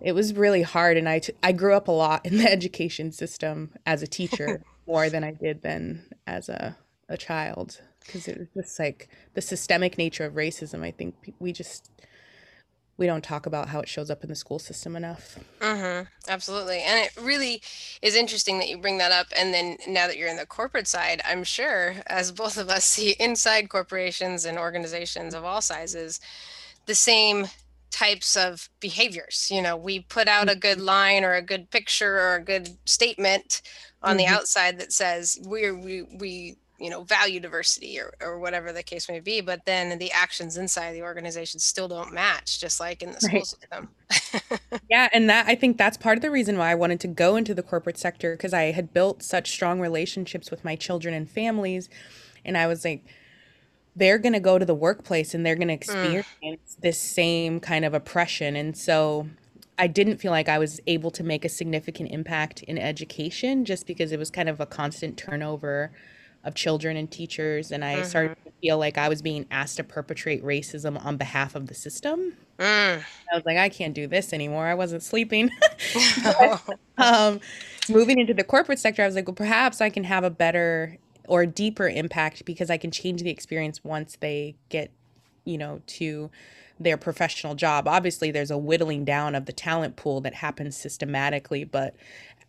it 0.00 0.12
was 0.12 0.32
really 0.34 0.62
hard 0.62 0.96
and 0.96 1.08
I, 1.08 1.18
t- 1.18 1.32
I 1.42 1.50
grew 1.50 1.74
up 1.74 1.88
a 1.88 1.92
lot 1.92 2.24
in 2.24 2.38
the 2.38 2.48
education 2.58 3.10
system 3.10 3.72
as 3.84 4.00
a 4.00 4.06
teacher 4.06 4.62
more 4.86 5.10
than 5.10 5.24
i 5.24 5.32
did 5.32 5.62
then 5.62 6.04
as 6.28 6.48
a, 6.48 6.76
a 7.08 7.16
child 7.16 7.80
because 8.06 8.28
it 8.28 8.38
was 8.38 8.48
just 8.56 8.78
like 8.78 9.08
the 9.34 9.40
systemic 9.42 9.98
nature 9.98 10.24
of 10.24 10.34
racism 10.34 10.84
i 10.84 10.92
think 10.92 11.34
we 11.40 11.52
just 11.52 11.90
we 12.98 13.06
don't 13.06 13.22
talk 13.22 13.46
about 13.46 13.68
how 13.68 13.80
it 13.80 13.88
shows 13.88 14.10
up 14.10 14.24
in 14.24 14.28
the 14.28 14.34
school 14.34 14.58
system 14.58 14.96
enough. 14.96 15.38
Mm-hmm. 15.60 16.08
Absolutely. 16.28 16.80
And 16.80 17.04
it 17.04 17.16
really 17.22 17.62
is 18.02 18.16
interesting 18.16 18.58
that 18.58 18.68
you 18.68 18.76
bring 18.76 18.98
that 18.98 19.12
up. 19.12 19.28
And 19.38 19.54
then 19.54 19.78
now 19.86 20.08
that 20.08 20.18
you're 20.18 20.28
in 20.28 20.36
the 20.36 20.44
corporate 20.44 20.88
side, 20.88 21.22
I'm 21.24 21.44
sure, 21.44 21.94
as 22.08 22.32
both 22.32 22.58
of 22.58 22.68
us 22.68 22.84
see 22.98 23.14
inside 23.20 23.70
corporations 23.70 24.44
and 24.44 24.58
organizations 24.58 25.32
of 25.32 25.44
all 25.44 25.62
sizes, 25.62 26.20
the 26.86 26.94
same 26.94 27.46
types 27.90 28.36
of 28.36 28.68
behaviors. 28.80 29.48
You 29.50 29.62
know, 29.62 29.76
we 29.76 30.00
put 30.00 30.26
out 30.26 30.50
a 30.50 30.56
good 30.56 30.80
line 30.80 31.24
or 31.24 31.34
a 31.34 31.42
good 31.42 31.70
picture 31.70 32.18
or 32.18 32.34
a 32.34 32.44
good 32.44 32.76
statement 32.84 33.62
on 34.02 34.16
mm-hmm. 34.16 34.18
the 34.18 34.26
outside 34.26 34.78
that 34.80 34.92
says 34.92 35.38
we're 35.44 35.76
we 35.76 36.02
we 36.02 36.56
you 36.78 36.88
know 36.88 37.02
value 37.02 37.40
diversity 37.40 37.98
or, 37.98 38.14
or 38.20 38.38
whatever 38.38 38.72
the 38.72 38.82
case 38.82 39.08
may 39.08 39.20
be 39.20 39.40
but 39.40 39.64
then 39.66 39.98
the 39.98 40.10
actions 40.12 40.56
inside 40.56 40.92
the 40.92 41.02
organization 41.02 41.58
still 41.58 41.88
don't 41.88 42.12
match 42.12 42.60
just 42.60 42.80
like 42.80 43.02
in 43.02 43.12
the 43.12 43.20
school 43.20 43.38
right. 43.38 43.46
system 43.46 43.88
yeah 44.90 45.08
and 45.12 45.28
that 45.28 45.46
i 45.46 45.54
think 45.54 45.76
that's 45.76 45.96
part 45.96 46.16
of 46.16 46.22
the 46.22 46.30
reason 46.30 46.56
why 46.56 46.70
i 46.70 46.74
wanted 46.74 47.00
to 47.00 47.08
go 47.08 47.36
into 47.36 47.54
the 47.54 47.62
corporate 47.62 47.98
sector 47.98 48.32
because 48.36 48.54
i 48.54 48.70
had 48.72 48.92
built 48.92 49.22
such 49.22 49.50
strong 49.50 49.80
relationships 49.80 50.50
with 50.50 50.64
my 50.64 50.76
children 50.76 51.14
and 51.14 51.28
families 51.28 51.88
and 52.44 52.56
i 52.56 52.66
was 52.66 52.84
like 52.84 53.04
they're 53.96 54.18
going 54.18 54.32
to 54.32 54.40
go 54.40 54.58
to 54.58 54.64
the 54.64 54.74
workplace 54.74 55.34
and 55.34 55.44
they're 55.44 55.56
going 55.56 55.68
to 55.68 55.74
mm. 55.74 55.76
experience 55.76 56.26
mm. 56.44 56.80
this 56.80 56.98
same 56.98 57.58
kind 57.58 57.84
of 57.84 57.94
oppression 57.94 58.54
and 58.56 58.76
so 58.76 59.26
I 59.80 59.86
didn't 59.86 60.16
feel 60.16 60.32
like 60.32 60.48
I 60.48 60.58
was 60.58 60.80
able 60.88 61.12
to 61.12 61.22
make 61.22 61.44
a 61.44 61.48
significant 61.48 62.10
impact 62.10 62.64
in 62.64 62.78
education 62.78 63.64
just 63.64 63.86
because 63.86 64.10
it 64.10 64.18
was 64.18 64.28
kind 64.28 64.48
of 64.48 64.58
a 64.58 64.66
constant 64.66 65.16
turnover 65.16 65.92
of 66.48 66.54
children 66.54 66.96
and 66.96 67.10
teachers 67.10 67.70
and 67.70 67.84
i 67.84 67.96
mm-hmm. 67.96 68.04
started 68.04 68.36
to 68.44 68.50
feel 68.60 68.78
like 68.78 68.98
i 68.98 69.08
was 69.08 69.22
being 69.22 69.46
asked 69.50 69.76
to 69.76 69.84
perpetrate 69.84 70.42
racism 70.42 71.02
on 71.04 71.16
behalf 71.16 71.54
of 71.54 71.66
the 71.68 71.74
system 71.74 72.32
mm. 72.58 72.98
i 72.98 73.34
was 73.34 73.44
like 73.44 73.58
i 73.58 73.68
can't 73.68 73.94
do 73.94 74.06
this 74.06 74.32
anymore 74.32 74.66
i 74.66 74.74
wasn't 74.74 75.02
sleeping 75.02 75.50
um, 76.98 77.38
moving 77.88 78.18
into 78.18 78.34
the 78.34 78.42
corporate 78.42 78.78
sector 78.78 79.02
i 79.02 79.06
was 79.06 79.14
like 79.14 79.28
well 79.28 79.34
perhaps 79.34 79.80
i 79.80 79.90
can 79.90 80.04
have 80.04 80.24
a 80.24 80.30
better 80.30 80.96
or 81.28 81.44
deeper 81.44 81.86
impact 81.86 82.44
because 82.46 82.70
i 82.70 82.78
can 82.78 82.90
change 82.90 83.22
the 83.22 83.30
experience 83.30 83.84
once 83.84 84.16
they 84.20 84.56
get 84.70 84.90
you 85.44 85.58
know 85.58 85.82
to 85.86 86.30
their 86.80 86.96
professional 86.96 87.54
job 87.54 87.86
obviously 87.86 88.30
there's 88.30 88.50
a 88.50 88.58
whittling 88.58 89.04
down 89.04 89.34
of 89.34 89.44
the 89.44 89.52
talent 89.52 89.96
pool 89.96 90.22
that 90.22 90.34
happens 90.34 90.74
systematically 90.76 91.62
but 91.62 91.94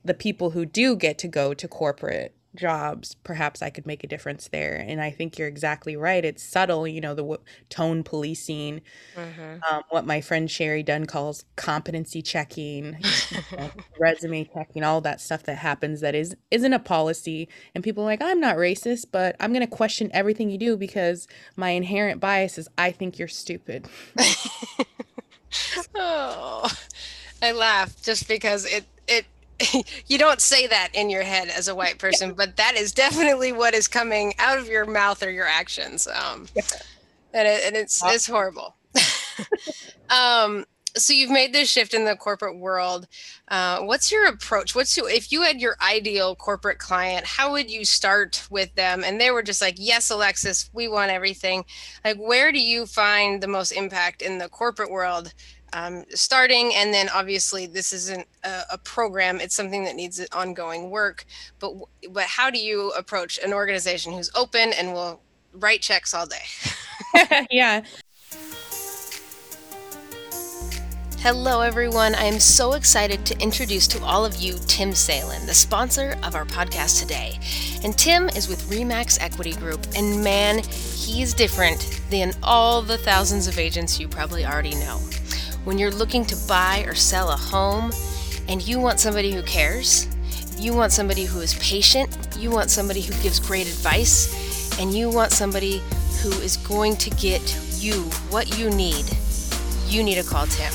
the 0.05 0.13
people 0.13 0.51
who 0.51 0.65
do 0.65 0.95
get 0.95 1.17
to 1.17 1.27
go 1.27 1.53
to 1.53 1.67
corporate 1.67 2.33
jobs, 2.55 3.15
perhaps 3.23 3.61
I 3.61 3.69
could 3.69 3.85
make 3.85 4.03
a 4.03 4.07
difference 4.07 4.47
there. 4.47 4.75
And 4.75 5.01
I 5.01 5.11
think 5.11 5.37
you're 5.37 5.47
exactly 5.47 5.95
right. 5.95 6.23
It's 6.25 6.43
subtle, 6.43 6.87
you 6.87 7.01
know, 7.01 7.13
the 7.13 7.21
w- 7.21 7.41
tone 7.69 8.03
policing, 8.03 8.81
mm-hmm. 9.15 9.57
um, 9.69 9.83
what 9.89 10.05
my 10.05 10.21
friend 10.21 10.49
Shari 10.49 10.83
Dunn 10.83 11.05
calls 11.05 11.45
competency 11.55 12.21
checking, 12.21 12.97
you 13.29 13.57
know, 13.57 13.69
resume 13.99 14.49
checking, 14.53 14.83
all 14.83 15.01
that 15.01 15.21
stuff 15.21 15.43
that 15.43 15.57
happens 15.57 16.01
that 16.01 16.15
is 16.15 16.35
isn't 16.51 16.73
a 16.73 16.79
policy. 16.79 17.47
And 17.75 17.83
people 17.83 18.03
are 18.03 18.07
like, 18.07 18.21
I'm 18.21 18.39
not 18.39 18.57
racist, 18.57 19.07
but 19.11 19.35
I'm 19.39 19.53
going 19.53 19.65
to 19.65 19.67
question 19.67 20.09
everything 20.13 20.49
you 20.49 20.57
do 20.57 20.77
because 20.77 21.27
my 21.55 21.69
inherent 21.71 22.19
bias 22.19 22.57
is 22.57 22.67
I 22.77 22.91
think 22.91 23.19
you're 23.19 23.27
stupid. 23.27 23.87
oh, 25.95 26.71
I 27.41 27.51
laugh 27.51 28.01
just 28.01 28.27
because 28.27 28.65
it 28.65 28.85
it 29.07 29.25
you 30.07 30.17
don't 30.17 30.41
say 30.41 30.67
that 30.67 30.89
in 30.93 31.09
your 31.09 31.23
head 31.23 31.49
as 31.49 31.67
a 31.67 31.75
white 31.75 31.97
person, 31.97 32.33
but 32.33 32.57
that 32.57 32.75
is 32.75 32.91
definitely 32.91 33.51
what 33.51 33.73
is 33.73 33.87
coming 33.87 34.33
out 34.39 34.57
of 34.57 34.67
your 34.67 34.85
mouth 34.85 35.21
or 35.23 35.31
your 35.31 35.47
actions. 35.47 36.07
Um, 36.07 36.47
and, 37.33 37.47
it, 37.47 37.63
and 37.65 37.75
it's 37.75 38.01
it's 38.05 38.27
horrible. 38.27 38.75
um, 40.09 40.65
so 40.95 41.13
you've 41.13 41.29
made 41.29 41.53
this 41.53 41.69
shift 41.69 41.93
in 41.93 42.05
the 42.05 42.15
corporate 42.15 42.57
world. 42.57 43.07
Uh, 43.47 43.79
what's 43.81 44.11
your 44.11 44.27
approach? 44.27 44.75
What's 44.75 44.95
your, 44.97 45.09
if 45.09 45.31
you 45.31 45.41
had 45.43 45.61
your 45.61 45.75
ideal 45.81 46.35
corporate 46.35 46.79
client? 46.79 47.25
How 47.25 47.51
would 47.51 47.69
you 47.69 47.85
start 47.85 48.47
with 48.49 48.73
them? 48.75 49.03
And 49.03 49.19
they 49.19 49.31
were 49.31 49.43
just 49.43 49.61
like, 49.61 49.75
"Yes, 49.77 50.09
Alexis, 50.09 50.69
we 50.73 50.87
want 50.87 51.11
everything." 51.11 51.65
Like, 52.03 52.17
where 52.17 52.51
do 52.51 52.59
you 52.59 52.85
find 52.85 53.41
the 53.41 53.47
most 53.47 53.71
impact 53.71 54.21
in 54.21 54.37
the 54.39 54.49
corporate 54.49 54.91
world? 54.91 55.33
Um, 55.73 56.03
starting 56.09 56.73
and 56.75 56.93
then 56.93 57.09
obviously 57.09 57.65
this 57.65 57.93
isn't 57.93 58.25
a, 58.43 58.61
a, 58.73 58.77
program 58.77 59.39
it's 59.39 59.55
something 59.55 59.83
that 59.83 59.95
needs 59.95 60.25
ongoing 60.31 60.89
work 60.89 61.25
but 61.59 61.73
but 62.11 62.23
how 62.23 62.49
do 62.49 62.59
you 62.59 62.91
approach 62.91 63.39
an 63.43 63.53
organization 63.53 64.13
who's 64.13 64.31
open 64.35 64.73
and 64.73 64.93
will 64.93 65.21
write 65.53 65.81
checks 65.81 66.13
all 66.13 66.25
day 66.25 67.45
yeah 67.51 67.81
Hello, 71.21 71.59
everyone. 71.59 72.15
I 72.15 72.23
am 72.23 72.39
so 72.39 72.75
excited 72.75 73.25
to 73.25 73.37
introduce 73.41 73.87
to 73.87 74.01
all 74.05 74.25
of 74.25 74.37
you 74.37 74.55
Tim 74.67 74.93
Salen, 74.93 75.47
the 75.47 75.53
sponsor 75.53 76.17
of 76.23 76.33
our 76.33 76.45
podcast 76.45 77.01
today. 77.01 77.37
And 77.83 77.97
Tim 77.97 78.29
is 78.29 78.47
with 78.47 78.61
Remax 78.69 79.21
Equity 79.21 79.51
Group, 79.51 79.85
and 79.97 80.23
man, 80.23 80.59
he's 80.63 81.33
different 81.33 81.99
than 82.09 82.31
all 82.41 82.81
the 82.81 82.97
thousands 82.97 83.47
of 83.47 83.59
agents 83.59 83.99
you 83.99 84.07
probably 84.07 84.45
already 84.45 84.75
know 84.75 85.01
when 85.65 85.77
you're 85.77 85.91
looking 85.91 86.25
to 86.25 86.35
buy 86.47 86.83
or 86.87 86.95
sell 86.95 87.29
a 87.29 87.37
home 87.37 87.91
and 88.47 88.65
you 88.67 88.79
want 88.79 88.99
somebody 88.99 89.31
who 89.31 89.43
cares, 89.43 90.07
you 90.57 90.73
want 90.73 90.91
somebody 90.91 91.25
who 91.25 91.39
is 91.41 91.53
patient, 91.55 92.09
you 92.37 92.49
want 92.49 92.69
somebody 92.69 93.01
who 93.01 93.13
gives 93.21 93.39
great 93.39 93.67
advice, 93.67 94.79
and 94.79 94.93
you 94.93 95.09
want 95.09 95.31
somebody 95.31 95.81
who 96.21 96.31
is 96.41 96.57
going 96.57 96.95
to 96.97 97.09
get 97.11 97.41
you 97.77 98.03
what 98.29 98.57
you 98.57 98.69
need, 98.69 99.05
you 99.87 100.03
need 100.03 100.15
to 100.15 100.23
call 100.23 100.45
Tim. 100.47 100.73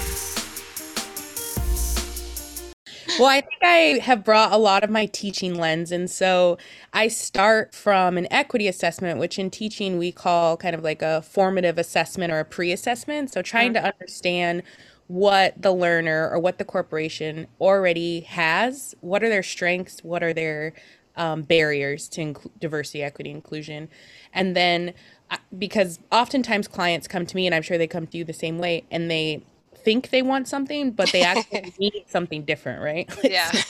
Well, 3.18 3.28
I 3.28 3.42
think 3.42 3.62
I 3.62 4.00
have 4.02 4.24
brought 4.24 4.52
a 4.52 4.56
lot 4.56 4.82
of 4.82 4.90
my 4.90 5.06
teaching 5.06 5.54
lens. 5.54 5.92
And 5.92 6.10
so 6.10 6.58
I 6.94 7.08
start 7.08 7.74
from 7.74 8.16
an 8.16 8.32
equity 8.32 8.68
assessment, 8.68 9.18
which 9.18 9.36
in 9.36 9.50
teaching 9.50 9.98
we 9.98 10.12
call 10.12 10.56
kind 10.56 10.76
of 10.76 10.84
like 10.84 11.02
a 11.02 11.22
formative 11.22 11.76
assessment 11.76 12.32
or 12.32 12.38
a 12.38 12.44
pre 12.44 12.70
assessment. 12.70 13.32
So 13.32 13.42
trying 13.42 13.74
mm-hmm. 13.74 13.84
to 13.84 13.92
understand 13.92 14.62
what 15.08 15.60
the 15.60 15.72
learner 15.72 16.30
or 16.30 16.38
what 16.38 16.58
the 16.58 16.64
corporation 16.64 17.48
already 17.60 18.20
has. 18.20 18.94
What 19.00 19.22
are 19.24 19.28
their 19.28 19.42
strengths? 19.42 20.02
What 20.04 20.22
are 20.22 20.32
their 20.32 20.72
um, 21.16 21.42
barriers 21.42 22.08
to 22.10 22.20
inc- 22.20 22.50
diversity, 22.60 23.02
equity, 23.02 23.30
inclusion? 23.30 23.88
And 24.32 24.56
then 24.56 24.94
uh, 25.30 25.38
because 25.58 25.98
oftentimes 26.12 26.68
clients 26.68 27.08
come 27.08 27.26
to 27.26 27.36
me, 27.36 27.46
and 27.46 27.54
I'm 27.54 27.62
sure 27.62 27.76
they 27.76 27.88
come 27.88 28.06
to 28.06 28.16
you 28.16 28.24
the 28.24 28.32
same 28.32 28.58
way, 28.58 28.84
and 28.90 29.10
they 29.10 29.44
think 29.74 30.10
they 30.10 30.22
want 30.22 30.48
something, 30.48 30.92
but 30.92 31.10
they 31.10 31.22
actually 31.24 31.74
need 31.78 32.04
something 32.06 32.44
different, 32.44 32.82
right? 32.82 33.10
Yeah. 33.24 33.50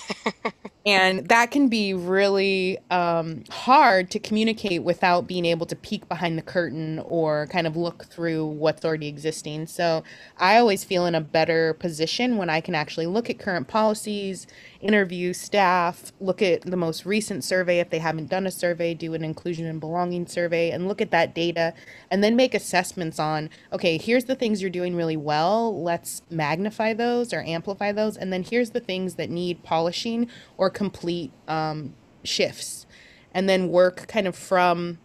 and 0.86 1.28
that 1.30 1.50
can 1.50 1.68
be 1.68 1.94
really 1.94 2.78
um, 2.90 3.44
hard 3.48 4.10
to 4.10 4.18
communicate 4.18 4.82
without 4.82 5.26
being 5.26 5.46
able 5.46 5.64
to 5.64 5.74
peek 5.74 6.06
behind 6.10 6.36
the 6.36 6.42
curtain 6.42 6.98
or 7.06 7.46
kind 7.46 7.66
of 7.66 7.74
look 7.74 8.04
through 8.04 8.44
what's 8.44 8.84
already 8.84 9.08
existing. 9.08 9.66
So 9.66 10.04
I 10.36 10.58
always 10.58 10.84
feel 10.84 11.06
in 11.06 11.14
a 11.14 11.22
better 11.22 11.72
position 11.72 12.36
when 12.36 12.50
I 12.50 12.60
can 12.60 12.74
actually 12.74 13.06
look 13.06 13.30
at 13.30 13.38
current 13.38 13.66
policies, 13.66 14.46
interview 14.82 15.32
staff, 15.32 16.12
look 16.20 16.42
at 16.42 16.60
the 16.62 16.76
most 16.76 17.06
recent 17.06 17.44
survey 17.44 17.80
if 17.80 17.88
they 17.88 17.98
haven't 17.98 18.28
done 18.28 18.46
a 18.46 18.50
survey, 18.50 18.92
do 18.92 19.14
an 19.14 19.24
inclusion 19.24 19.64
and 19.64 19.80
belonging 19.80 20.26
survey, 20.26 20.70
and 20.70 20.86
look 20.86 21.00
at 21.00 21.10
that 21.10 21.34
data, 21.34 21.72
and 22.10 22.22
then 22.22 22.36
make 22.36 22.52
assessments 22.52 23.18
on 23.18 23.48
okay, 23.72 23.96
here's 23.96 24.26
the 24.26 24.34
things 24.34 24.60
you're 24.60 24.70
doing 24.70 24.94
really 24.94 25.16
well. 25.16 25.82
Let's 25.82 26.20
magnify 26.28 26.92
those 26.92 27.32
or 27.32 27.40
amplify 27.40 27.92
those. 27.92 28.18
And 28.18 28.30
then 28.30 28.42
here's 28.42 28.70
the 28.70 28.80
things 28.80 29.14
that 29.14 29.30
need 29.30 29.62
polishing 29.62 30.28
or 30.58 30.70
complete 30.74 31.32
um, 31.48 31.94
shifts. 32.22 32.86
And 33.32 33.48
then 33.48 33.68
work 33.68 34.06
kind 34.06 34.26
of 34.26 34.36
from 34.36 34.98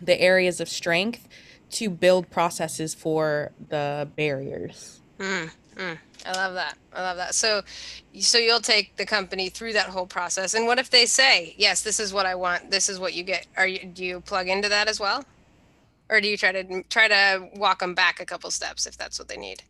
the 0.00 0.18
areas 0.20 0.60
of 0.60 0.68
strength 0.68 1.28
to 1.70 1.90
build 1.90 2.30
processes 2.30 2.94
for 2.94 3.52
the 3.68 4.08
barriers. 4.16 5.00
Mm, 5.18 5.50
mm. 5.76 5.98
I 6.24 6.32
love 6.32 6.54
that. 6.54 6.76
I 6.92 7.02
love 7.02 7.16
that. 7.16 7.34
So, 7.34 7.62
so 8.18 8.38
you'll 8.38 8.60
take 8.60 8.96
the 8.96 9.06
company 9.06 9.48
through 9.48 9.74
that 9.74 9.88
whole 9.88 10.06
process. 10.06 10.54
And 10.54 10.66
what 10.66 10.78
if 10.78 10.90
they 10.90 11.06
say, 11.06 11.54
"Yes, 11.56 11.82
this 11.82 12.00
is 12.00 12.12
what 12.12 12.26
I 12.26 12.34
want. 12.34 12.70
This 12.70 12.88
is 12.88 12.98
what 12.98 13.14
you 13.14 13.22
get." 13.22 13.46
Are 13.56 13.66
you 13.66 13.86
do 13.86 14.04
you 14.04 14.20
plug 14.20 14.48
into 14.48 14.68
that 14.68 14.88
as 14.88 14.98
well, 14.98 15.24
or 16.08 16.20
do 16.20 16.28
you 16.28 16.36
try 16.36 16.52
to 16.52 16.82
try 16.84 17.08
to 17.08 17.48
walk 17.54 17.80
them 17.80 17.94
back 17.94 18.20
a 18.20 18.26
couple 18.26 18.50
steps 18.50 18.86
if 18.86 18.96
that's 18.96 19.18
what 19.18 19.28
they 19.28 19.36
need? 19.36 19.62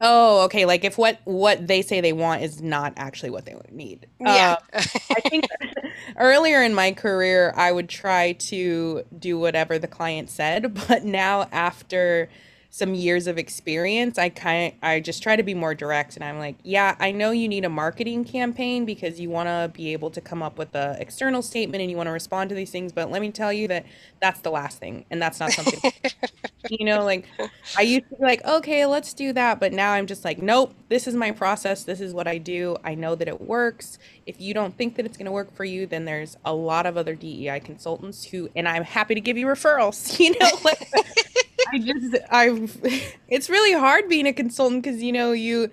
Oh, 0.00 0.42
okay. 0.44 0.64
Like 0.64 0.84
if 0.84 0.96
what 0.96 1.18
what 1.24 1.66
they 1.66 1.82
say 1.82 2.00
they 2.00 2.12
want 2.12 2.42
is 2.42 2.62
not 2.62 2.92
actually 2.96 3.30
what 3.30 3.46
they 3.46 3.54
would 3.54 3.72
need. 3.72 4.06
Yeah. 4.20 4.56
Uh, 4.72 4.82
I 5.16 5.20
think 5.28 5.46
earlier 6.16 6.62
in 6.62 6.74
my 6.74 6.92
career, 6.92 7.52
I 7.56 7.72
would 7.72 7.88
try 7.88 8.32
to 8.32 9.02
do 9.18 9.38
whatever 9.38 9.78
the 9.78 9.88
client 9.88 10.30
said, 10.30 10.74
but 10.88 11.04
now 11.04 11.48
after 11.50 12.28
some 12.70 12.94
years 12.94 13.26
of 13.26 13.38
experience, 13.38 14.18
I 14.18 14.28
kind 14.28 14.74
I 14.82 15.00
just 15.00 15.22
try 15.22 15.36
to 15.36 15.42
be 15.42 15.54
more 15.54 15.74
direct 15.74 16.16
and 16.16 16.24
I'm 16.24 16.38
like, 16.38 16.56
yeah, 16.62 16.96
I 17.00 17.12
know 17.12 17.30
you 17.30 17.48
need 17.48 17.64
a 17.64 17.68
marketing 17.68 18.24
campaign 18.24 18.84
because 18.84 19.18
you 19.18 19.30
want 19.30 19.48
to 19.48 19.70
be 19.74 19.92
able 19.92 20.10
to 20.10 20.20
come 20.20 20.42
up 20.42 20.58
with 20.58 20.74
a 20.74 20.96
external 21.00 21.42
statement 21.42 21.80
and 21.80 21.90
you 21.90 21.96
want 21.96 22.08
to 22.08 22.12
respond 22.12 22.50
to 22.50 22.54
these 22.54 22.70
things, 22.70 22.92
but 22.92 23.10
let 23.10 23.22
me 23.22 23.30
tell 23.30 23.52
you 23.52 23.68
that 23.68 23.86
that's 24.20 24.40
the 24.40 24.50
last 24.50 24.78
thing 24.78 25.04
and 25.10 25.20
that's 25.20 25.40
not 25.40 25.52
something 25.52 25.92
you 26.70 26.84
know, 26.84 27.04
like 27.04 27.26
I 27.76 27.82
used 27.82 28.08
to 28.10 28.16
be 28.16 28.22
like, 28.24 28.44
okay, 28.44 28.84
let's 28.86 29.12
do 29.14 29.32
that, 29.32 29.60
but 29.60 29.72
now 29.72 29.92
I'm 29.92 30.06
just 30.06 30.24
like, 30.24 30.40
nope, 30.42 30.74
this 30.88 31.06
is 31.06 31.14
my 31.14 31.30
process, 31.30 31.84
this 31.84 32.00
is 32.00 32.12
what 32.12 32.26
I 32.26 32.38
do. 32.38 32.76
I 32.84 32.94
know 32.94 33.14
that 33.14 33.28
it 33.28 33.40
works. 33.40 33.98
If 34.28 34.40
you 34.40 34.54
don't 34.54 34.76
think 34.78 34.96
that 34.96 35.06
it's 35.06 35.18
going 35.18 35.26
to 35.26 35.32
work 35.32 35.54
for 35.56 35.64
you, 35.64 35.86
then 35.88 36.06
there's 36.06 36.38
a 36.44 36.54
lot 36.54 36.86
of 36.86 36.98
other 36.98 37.16
DEI 37.16 37.60
consultants 37.60 38.26
who 38.26 38.50
and 38.56 38.68
I'm 38.68 38.84
happy 38.84 39.16
to 39.16 39.22
give 39.22 39.38
you 39.38 39.46
referrals, 39.46 40.20
you 40.20 40.38
know, 40.38 40.50
like 40.64 40.88
I 41.72 41.78
just 41.80 42.16
I 42.30 42.68
it's 43.28 43.50
really 43.50 43.74
hard 43.74 44.08
being 44.08 44.26
a 44.26 44.34
consultant 44.34 44.84
cuz 44.84 45.02
you 45.02 45.12
know 45.12 45.32
you 45.32 45.70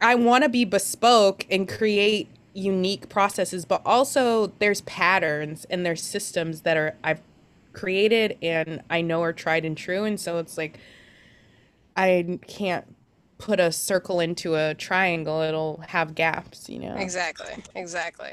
I 0.00 0.14
want 0.14 0.44
to 0.44 0.50
be 0.50 0.64
bespoke 0.64 1.46
and 1.50 1.68
create 1.68 2.28
unique 2.52 3.08
processes, 3.08 3.64
but 3.64 3.82
also 3.84 4.48
there's 4.58 4.82
patterns 4.82 5.66
and 5.70 5.84
there's 5.86 6.02
systems 6.02 6.62
that 6.62 6.76
are 6.76 6.96
I've 7.02 7.20
created 7.72 8.38
and 8.42 8.82
I 8.90 9.00
know 9.00 9.22
are 9.22 9.32
tried 9.32 9.64
and 9.64 9.76
true 9.76 10.04
and 10.04 10.20
so 10.20 10.38
it's 10.38 10.56
like 10.58 10.78
I 11.96 12.38
can't 12.46 12.93
put 13.44 13.60
a 13.60 13.70
circle 13.70 14.20
into 14.20 14.54
a 14.54 14.74
triangle 14.74 15.42
it'll 15.42 15.82
have 15.86 16.14
gaps 16.14 16.68
you 16.68 16.78
know? 16.78 16.96
Exactly 16.96 17.62
exactly. 17.74 18.32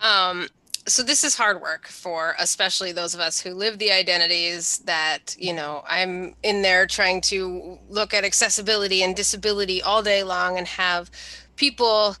Um 0.00 0.48
so 0.86 1.02
this 1.02 1.24
is 1.24 1.34
hard 1.34 1.60
work 1.60 1.86
for 1.86 2.34
especially 2.38 2.92
those 2.92 3.14
of 3.14 3.20
us 3.20 3.40
who 3.40 3.50
live 3.50 3.78
the 3.78 3.92
identities 3.92 4.78
that 4.80 5.34
you 5.38 5.52
know 5.52 5.82
i'm 5.88 6.34
in 6.42 6.62
there 6.62 6.86
trying 6.86 7.20
to 7.22 7.78
look 7.88 8.12
at 8.12 8.22
accessibility 8.24 9.02
and 9.02 9.16
disability 9.16 9.80
all 9.82 10.02
day 10.02 10.22
long 10.22 10.58
and 10.58 10.66
have 10.66 11.10
people 11.56 12.16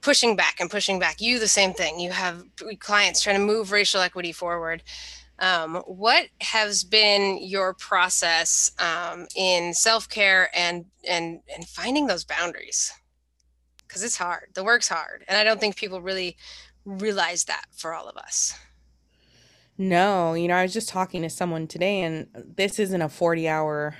pushing 0.00 0.36
back 0.36 0.60
and 0.60 0.70
pushing 0.70 0.98
back. 0.98 1.20
You 1.20 1.38
the 1.38 1.48
same 1.48 1.72
thing. 1.72 1.98
You 1.98 2.10
have 2.10 2.44
clients 2.78 3.20
trying 3.20 3.38
to 3.38 3.44
move 3.44 3.72
racial 3.72 4.00
equity 4.00 4.32
forward 4.32 4.82
um, 5.40 5.76
what 5.86 6.26
has 6.40 6.84
been 6.84 7.38
your 7.40 7.74
process 7.74 8.70
um, 8.78 9.26
in 9.36 9.72
self-care 9.74 10.50
and 10.54 10.86
and 11.08 11.40
and 11.54 11.66
finding 11.66 12.06
those 12.06 12.24
boundaries 12.24 12.92
because 13.86 14.02
it's 14.02 14.16
hard 14.16 14.50
the 14.54 14.64
work's 14.64 14.88
hard 14.88 15.24
and 15.28 15.38
i 15.38 15.44
don't 15.44 15.60
think 15.60 15.76
people 15.76 16.02
really 16.02 16.36
realize 16.88 17.44
that 17.44 17.66
for 17.76 17.94
all 17.94 18.08
of 18.08 18.16
us. 18.16 18.58
No, 19.76 20.34
you 20.34 20.48
know, 20.48 20.54
I 20.54 20.62
was 20.62 20.72
just 20.72 20.88
talking 20.88 21.22
to 21.22 21.30
someone 21.30 21.68
today 21.68 22.00
and 22.00 22.26
this 22.34 22.78
isn't 22.78 23.00
a 23.00 23.08
40 23.08 23.48
hour 23.48 23.94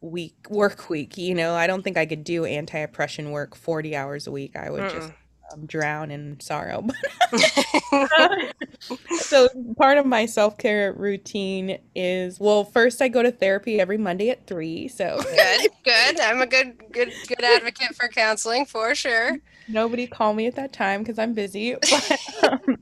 week 0.00 0.34
work 0.50 0.90
week, 0.90 1.16
you 1.16 1.34
know. 1.34 1.54
I 1.54 1.66
don't 1.66 1.82
think 1.82 1.96
I 1.96 2.04
could 2.04 2.22
do 2.22 2.44
anti-oppression 2.44 3.30
work 3.30 3.54
40 3.54 3.96
hours 3.96 4.26
a 4.26 4.32
week. 4.32 4.56
I 4.56 4.70
would 4.70 4.84
Mm-mm. 4.84 4.92
just 4.92 5.12
um, 5.52 5.66
drown 5.66 6.10
in 6.10 6.38
sorrow. 6.40 6.86
so 9.18 9.48
part 9.76 9.98
of 9.98 10.06
my 10.06 10.26
self-care 10.26 10.92
routine 10.92 11.78
is 11.94 12.40
well, 12.40 12.64
first 12.64 13.00
I 13.02 13.08
go 13.08 13.22
to 13.22 13.30
therapy 13.30 13.80
every 13.80 13.98
Monday 13.98 14.30
at 14.30 14.46
3. 14.46 14.88
So 14.88 15.20
Good. 15.22 15.70
Good. 15.84 16.20
I'm 16.20 16.40
a 16.40 16.46
good 16.46 16.78
good 16.92 17.12
good 17.28 17.42
advocate 17.42 17.94
for 17.94 18.08
counseling 18.08 18.66
for 18.66 18.94
sure. 18.94 19.38
Nobody 19.68 20.06
call 20.06 20.34
me 20.34 20.46
at 20.46 20.54
that 20.56 20.72
time 20.72 21.02
because 21.02 21.18
I'm 21.18 21.34
busy. 21.34 21.76
But, 21.90 22.20
um, 22.44 22.78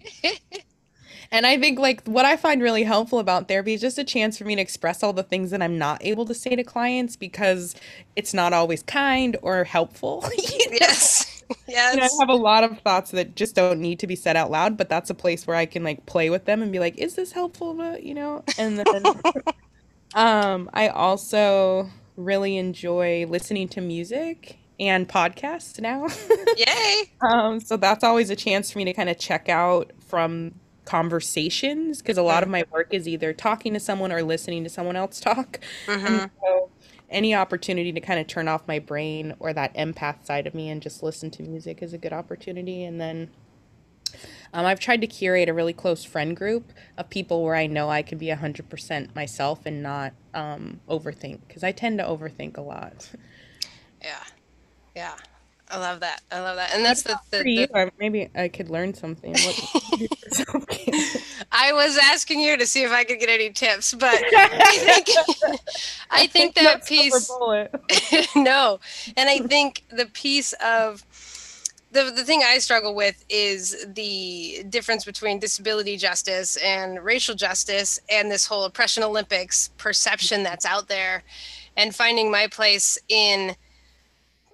and 1.30 1.46
I 1.46 1.58
think 1.58 1.78
like 1.78 2.04
what 2.06 2.24
I 2.24 2.36
find 2.36 2.62
really 2.62 2.84
helpful 2.84 3.18
about 3.18 3.48
therapy 3.48 3.74
is 3.74 3.80
just 3.80 3.98
a 3.98 4.04
chance 4.04 4.38
for 4.38 4.44
me 4.44 4.54
to 4.54 4.62
express 4.62 5.02
all 5.02 5.12
the 5.12 5.22
things 5.22 5.50
that 5.50 5.62
I'm 5.62 5.78
not 5.78 6.04
able 6.04 6.24
to 6.26 6.34
say 6.34 6.54
to 6.54 6.62
clients 6.62 7.16
because 7.16 7.74
it's 8.14 8.34
not 8.34 8.52
always 8.52 8.82
kind 8.82 9.36
or 9.42 9.64
helpful. 9.64 10.24
Yes. 10.70 11.23
Yes. 11.66 11.94
You 11.94 12.00
know, 12.00 12.06
I 12.06 12.20
have 12.20 12.28
a 12.28 12.34
lot 12.34 12.64
of 12.64 12.78
thoughts 12.80 13.10
that 13.12 13.36
just 13.36 13.54
don't 13.54 13.80
need 13.80 13.98
to 14.00 14.06
be 14.06 14.16
said 14.16 14.36
out 14.36 14.50
loud, 14.50 14.76
but 14.76 14.88
that's 14.88 15.10
a 15.10 15.14
place 15.14 15.46
where 15.46 15.56
I 15.56 15.66
can 15.66 15.82
like 15.82 16.06
play 16.06 16.30
with 16.30 16.44
them 16.44 16.62
and 16.62 16.70
be 16.70 16.78
like, 16.78 16.96
is 16.98 17.14
this 17.14 17.32
helpful? 17.32 17.74
But 17.74 18.02
you 18.02 18.14
know, 18.14 18.44
and 18.58 18.78
then 18.78 19.06
um 20.14 20.70
I 20.72 20.88
also 20.88 21.90
really 22.16 22.56
enjoy 22.56 23.26
listening 23.28 23.68
to 23.68 23.80
music 23.80 24.58
and 24.78 25.08
podcasts 25.08 25.80
now. 25.80 26.06
Yay! 26.56 27.10
um, 27.28 27.60
so 27.60 27.76
that's 27.76 28.04
always 28.04 28.30
a 28.30 28.36
chance 28.36 28.70
for 28.70 28.78
me 28.78 28.84
to 28.84 28.92
kind 28.92 29.08
of 29.08 29.18
check 29.18 29.48
out 29.48 29.92
from 30.06 30.52
conversations 30.84 32.02
because 32.02 32.18
a 32.18 32.22
lot 32.22 32.42
of 32.42 32.48
my 32.48 32.64
work 32.70 32.92
is 32.92 33.08
either 33.08 33.32
talking 33.32 33.72
to 33.72 33.80
someone 33.80 34.12
or 34.12 34.22
listening 34.22 34.64
to 34.64 34.70
someone 34.70 34.96
else 34.96 35.20
talk. 35.20 35.60
Mm-hmm. 35.86 36.26
So 36.42 36.63
any 37.14 37.34
opportunity 37.34 37.92
to 37.92 38.00
kind 38.00 38.20
of 38.20 38.26
turn 38.26 38.48
off 38.48 38.66
my 38.68 38.78
brain 38.78 39.34
or 39.38 39.52
that 39.52 39.74
empath 39.74 40.26
side 40.26 40.46
of 40.46 40.54
me 40.54 40.68
and 40.68 40.82
just 40.82 41.02
listen 41.02 41.30
to 41.32 41.42
music 41.42 41.82
is 41.82 41.94
a 41.94 41.98
good 41.98 42.12
opportunity. 42.12 42.84
And 42.84 43.00
then 43.00 43.30
um, 44.52 44.66
I've 44.66 44.80
tried 44.80 45.00
to 45.00 45.06
curate 45.06 45.48
a 45.48 45.54
really 45.54 45.72
close 45.72 46.04
friend 46.04 46.36
group 46.36 46.72
of 46.98 47.08
people 47.08 47.42
where 47.42 47.54
I 47.54 47.66
know 47.66 47.88
I 47.88 48.02
can 48.02 48.18
be 48.18 48.26
100% 48.26 49.14
myself 49.14 49.60
and 49.64 49.82
not 49.82 50.12
um, 50.34 50.80
overthink 50.88 51.40
because 51.46 51.64
I 51.64 51.72
tend 51.72 51.98
to 51.98 52.04
overthink 52.04 52.56
a 52.56 52.62
lot. 52.62 53.10
Yeah. 54.02 54.22
Yeah. 54.94 55.14
I 55.70 55.78
love 55.78 56.00
that. 56.00 56.22
I 56.30 56.40
love 56.40 56.56
that. 56.56 56.74
And 56.74 56.84
that's 56.84 57.02
the, 57.02 57.18
the, 57.30 57.42
the... 57.42 57.92
maybe 57.98 58.28
I 58.34 58.48
could 58.48 58.68
learn 58.70 58.94
something. 58.94 59.34
I 61.56 61.72
was 61.72 61.96
asking 61.96 62.40
you 62.40 62.56
to 62.56 62.66
see 62.66 62.82
if 62.82 62.90
I 62.90 63.04
could 63.04 63.20
get 63.20 63.28
any 63.28 63.50
tips, 63.50 63.94
but 63.94 64.08
I 64.36 64.76
think 64.76 65.08
I 66.10 66.26
think 66.26 66.54
that 66.56 66.84
piece 66.84 67.30
No. 68.36 68.80
And 69.16 69.28
I 69.28 69.38
think 69.38 69.84
the 69.90 70.06
piece 70.06 70.52
of 70.54 71.04
the, 71.92 72.12
the 72.14 72.24
thing 72.24 72.42
I 72.44 72.58
struggle 72.58 72.96
with 72.96 73.24
is 73.28 73.86
the 73.94 74.64
difference 74.68 75.04
between 75.04 75.38
disability 75.38 75.96
justice 75.96 76.56
and 76.56 77.02
racial 77.04 77.36
justice 77.36 78.00
and 78.10 78.32
this 78.32 78.46
whole 78.46 78.64
oppression 78.64 79.04
Olympics 79.04 79.68
perception 79.78 80.42
that's 80.42 80.66
out 80.66 80.88
there 80.88 81.22
and 81.76 81.94
finding 81.94 82.32
my 82.32 82.48
place 82.48 82.98
in 83.08 83.54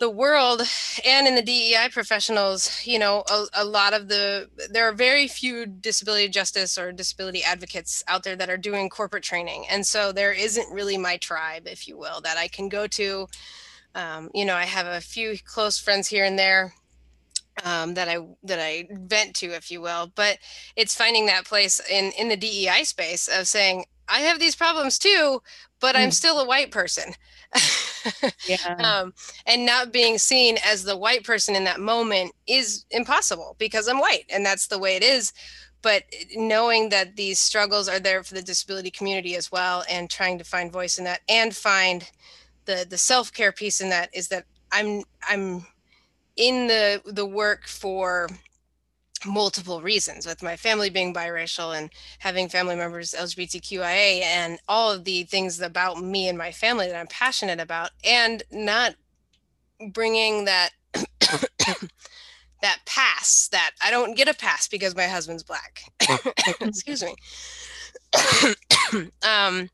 the 0.01 0.11
world 0.11 0.63
and 1.05 1.29
in 1.29 1.35
the 1.35 1.43
DEI 1.43 1.91
professionals, 1.93 2.85
you 2.87 2.99
know, 2.99 3.23
a, 3.31 3.45
a, 3.53 3.65
lot 3.65 3.93
of 3.93 4.09
the, 4.09 4.49
there 4.71 4.89
are 4.89 4.93
very 4.93 5.29
few 5.29 5.67
disability 5.67 6.27
justice 6.29 6.79
or 6.79 6.91
disability 6.91 7.45
advocates 7.45 8.03
out 8.09 8.23
there 8.23 8.35
that 8.35 8.49
are 8.49 8.57
doing 8.57 8.89
corporate 8.89 9.23
training. 9.23 9.67
And 9.71 9.87
so 9.87 10.11
there 10.11 10.33
isn't 10.33 10.73
really 10.73 10.97
my 10.97 11.19
tribe, 11.19 11.67
if 11.67 11.87
you 11.87 11.99
will, 11.99 12.23
that 12.23 12.39
I 12.39 12.49
can 12.49 12.71
go 12.71 12.87
to. 12.87 13.29
Um, 13.95 14.31
you 14.35 14.47
know, 14.47 14.55
I 14.55 14.65
have 14.65 14.87
a 14.87 15.03
few 15.03 15.37
close 15.45 15.79
friends 15.79 16.09
here 16.09 16.25
and 16.25 16.39
there 16.39 16.73
um, 17.65 17.95
that 17.95 18.09
I 18.09 18.19
that 18.45 18.59
I 18.61 18.89
vent 18.91 19.35
to, 19.37 19.49
if 19.49 19.71
you 19.71 19.81
will. 19.81 20.13
But 20.15 20.39
it's 20.77 20.95
finding 20.95 21.27
that 21.27 21.45
place 21.45 21.81
in 21.91 22.13
in 22.13 22.29
the 22.29 22.37
DEI 22.37 22.85
space 22.85 23.29
of 23.29 23.49
saying 23.49 23.85
I 24.09 24.21
have 24.21 24.39
these 24.39 24.57
problems 24.57 24.99
too, 24.99 25.43
but 25.81 25.95
mm. 25.95 26.01
I'm 26.01 26.11
still 26.11 26.39
a 26.39 26.47
white 26.47 26.71
person. 26.71 27.13
yeah. 28.49 28.75
um, 29.01 29.13
and 29.47 29.65
not 29.67 29.93
being 29.93 30.19
seen 30.19 30.59
as 30.65 30.85
the 30.85 30.97
white 30.97 31.25
person 31.25 31.55
in 31.55 31.65
that 31.65 31.81
moment 31.81 32.33
is 32.47 32.85
impossible 32.91 33.57
because 33.59 33.89
I'm 33.89 33.99
white 33.99 34.25
and 34.31 34.45
that's 34.45 34.67
the 34.67 34.79
way 34.79 34.97
it 34.97 35.03
is. 35.03 35.33
But 35.83 36.05
knowing 36.35 36.91
that 36.91 37.17
these 37.17 37.39
struggles 37.39 37.89
are 37.89 38.01
there 38.01 38.23
for 38.23 38.35
the 38.35 38.43
disability 38.43 38.91
community 38.91 39.35
as 39.37 39.51
well 39.51 39.85
and 39.89 40.11
trying 40.11 40.37
to 40.39 40.45
find 40.45 40.71
voice 40.71 40.99
in 40.99 41.05
that 41.05 41.21
and 41.29 41.57
find 41.57 42.09
the 42.67 42.87
the 42.89 42.99
self-care 42.99 43.53
piece 43.53 43.81
in 43.81 43.89
that 43.89 44.11
is 44.13 44.29
that 44.29 44.45
I'm 44.73 45.03
I'm 45.29 45.67
in 46.37 46.67
the 46.67 47.03
the 47.07 47.27
work 47.27 47.67
for 47.67 48.29
multiple 49.26 49.83
reasons 49.83 50.26
with 50.26 50.42
my 50.42 50.56
family 50.56 50.90
being 50.90 51.12
biracial 51.12 51.76
and 51.76 51.90
having 52.18 52.48
family 52.48 52.76
members 52.76 53.14
lgbtqia 53.18 54.22
and 54.22 54.59
all 54.68 54.90
of 54.92 55.04
the 55.04 55.24
things 55.24 55.61
about 55.61 56.00
me 56.00 56.28
and 56.28 56.38
my 56.38 56.50
family 56.50 56.87
that 56.87 56.96
i'm 56.96 57.06
passionate 57.06 57.61
about 57.61 57.90
and 58.04 58.42
not 58.50 58.94
bringing 59.92 60.44
that 60.44 60.70
that 62.62 62.78
pass 62.87 63.48
that 63.52 63.72
i 63.83 63.90
don't 63.90 64.16
get 64.16 64.28
a 64.28 64.35
pass 64.35 64.68
because 64.68 64.96
my 64.96 65.06
husband's 65.06 65.42
black. 65.42 65.83
Excuse 66.61 67.02
me. 67.02 67.14
Um 69.22 69.70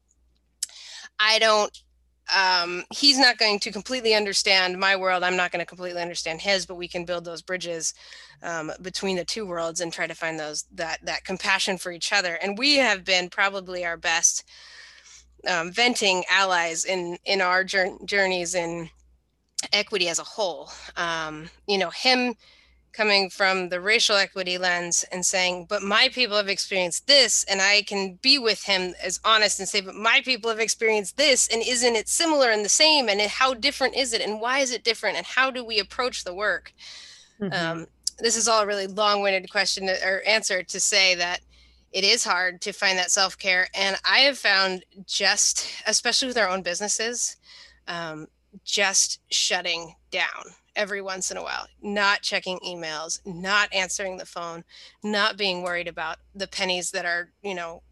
i 1.19 1.39
don't 1.39 1.83
um, 2.35 2.85
he's 2.93 3.19
not 3.19 3.39
going 3.39 3.61
to 3.61 3.71
completely 3.71 4.15
understand 4.15 4.79
my 4.79 4.97
world. 4.97 5.23
I'm 5.23 5.37
not 5.37 5.53
going 5.53 5.61
to 5.61 5.67
completely 5.67 6.03
understand 6.03 6.41
his, 6.41 6.67
but 6.67 6.75
we 6.77 6.89
can 6.89 7.05
build 7.05 7.25
those 7.25 7.43
bridges 7.43 7.95
um, 8.43 8.73
between 8.83 9.17
the 9.17 9.25
two 9.25 9.47
worlds 9.47 9.81
and 9.81 9.93
try 9.93 10.07
to 10.07 10.15
find 10.15 10.39
those 10.39 10.65
that 10.75 10.99
that 11.05 11.25
compassion 11.25 11.79
for 11.79 11.93
each 11.93 12.13
other. 12.13 12.35
And 12.43 12.59
we 12.59 12.77
have 12.77 13.05
been 13.05 13.29
probably 13.29 13.85
our 13.85 13.97
best 13.97 14.45
um, 15.49 15.71
venting 15.71 16.25
allies 16.31 16.85
in 16.85 17.19
in 17.25 17.41
our 17.41 17.63
jour- 17.63 17.99
journeys 18.05 18.55
in 18.55 18.91
equity 19.73 20.09
as 20.09 20.19
a 20.19 20.25
whole. 20.25 20.71
Um, 20.97 21.49
you 21.67 21.79
know, 21.79 21.91
him 21.91 22.35
coming 22.97 23.29
from 23.29 23.69
the 23.69 23.81
racial 23.81 24.17
equity 24.17 24.57
lens 24.57 25.05
and 25.13 25.25
saying, 25.25 25.67
but 25.69 25.83
my 25.83 26.09
people 26.09 26.37
have 26.37 26.49
experienced 26.49 27.07
this, 27.07 27.45
and 27.45 27.61
I 27.61 27.83
can 27.83 28.15
be 28.23 28.39
with 28.39 28.63
him 28.63 28.95
as 29.03 29.21
honest 29.25 29.61
and 29.61 29.69
say, 29.69 29.83
but 29.83 29.95
my 29.95 30.23
people 30.25 30.49
have 30.49 30.61
experienced 30.61 31.17
this, 31.17 31.47
and 31.49 31.63
isn't 31.63 31.95
it 31.95 32.09
similar 32.09 32.51
and 32.51 32.65
the 32.65 32.71
same? 32.71 33.09
And 33.09 33.21
how 33.21 33.53
different 33.53 33.97
is 33.97 34.15
it? 34.15 34.23
And 34.23 34.41
why 34.41 34.61
is 34.61 34.73
it 34.73 34.83
different? 34.83 35.17
And 35.17 35.27
how 35.27 35.51
do 35.51 35.63
we 35.63 35.79
approach 35.79 36.25
the 36.25 36.35
work? 36.35 36.73
Mm-hmm. 37.41 37.53
Um, 37.53 37.87
this 38.19 38.37
is 38.37 38.49
all 38.49 38.63
a 38.63 38.67
really 38.67 38.87
long 38.87 39.21
winded 39.21 39.51
question 39.51 39.89
or 39.89 40.23
answer 40.27 40.63
to 40.63 40.81
say 40.81 41.15
that 41.17 41.41
it 41.93 42.03
is 42.03 42.25
hard 42.25 42.63
to 42.63 42.73
find 42.73 42.99
that 42.99 43.11
self 43.11 43.39
care. 43.39 43.69
And 43.75 43.97
I 44.09 44.21
have 44.21 44.39
found 44.39 44.85
just, 45.07 45.71
especially 45.87 46.29
with 46.29 46.39
our 46.39 46.49
own 46.49 46.63
businesses, 46.63 47.37
um, 47.89 48.27
just 48.65 49.21
shutting 49.31 49.95
down 50.11 50.55
every 50.77 51.03
once 51.03 51.31
in 51.31 51.37
a 51.37 51.43
while, 51.43 51.67
not 51.83 52.23
checking 52.23 52.59
emails, 52.61 53.19
not 53.27 53.73
answering 53.73 54.17
the 54.17 54.27
phone, 54.27 54.65
not 55.03 55.37
being 55.37 55.63
worried 55.63 55.89
about 55.89 56.19
the 56.35 56.47
pennies 56.47 56.93
that 56.93 57.05
are, 57.05 57.31
you 57.43 57.55
know, 57.55 57.83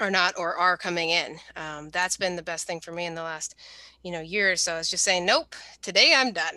are 0.00 0.10
not 0.10 0.34
or 0.38 0.56
are 0.56 0.76
coming 0.76 1.10
in. 1.10 1.38
Um, 1.56 1.90
that's 1.90 2.16
been 2.16 2.36
the 2.36 2.42
best 2.42 2.66
thing 2.66 2.80
for 2.80 2.92
me 2.92 3.04
in 3.06 3.14
the 3.14 3.22
last, 3.22 3.54
you 4.02 4.12
know, 4.12 4.20
year 4.20 4.52
or 4.52 4.56
so. 4.56 4.76
Is 4.76 4.90
just 4.90 5.04
saying, 5.04 5.26
nope, 5.26 5.54
today 5.82 6.12
I'm 6.16 6.32
done. 6.32 6.54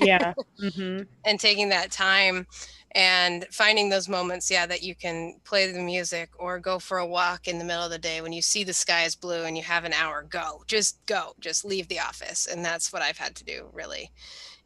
yeah. 0.00 0.32
Mm-hmm. 0.62 1.02
and 1.24 1.38
taking 1.38 1.68
that 1.68 1.90
time 1.90 2.46
and 2.92 3.44
finding 3.50 3.90
those 3.90 4.08
moments 4.08 4.50
yeah 4.50 4.64
that 4.66 4.82
you 4.82 4.94
can 4.94 5.38
play 5.44 5.70
the 5.70 5.78
music 5.80 6.30
or 6.38 6.58
go 6.58 6.78
for 6.78 6.96
a 6.98 7.06
walk 7.06 7.46
in 7.46 7.58
the 7.58 7.64
middle 7.64 7.84
of 7.84 7.90
the 7.90 7.98
day 7.98 8.22
when 8.22 8.32
you 8.32 8.40
see 8.40 8.64
the 8.64 8.72
sky 8.72 9.04
is 9.04 9.14
blue 9.14 9.44
and 9.44 9.56
you 9.56 9.62
have 9.62 9.84
an 9.84 9.92
hour 9.92 10.22
go 10.28 10.62
just 10.66 11.04
go 11.04 11.34
just 11.38 11.64
leave 11.64 11.86
the 11.88 12.00
office 12.00 12.46
and 12.46 12.64
that's 12.64 12.92
what 12.92 13.02
i've 13.02 13.18
had 13.18 13.34
to 13.36 13.44
do 13.44 13.68
really 13.74 14.10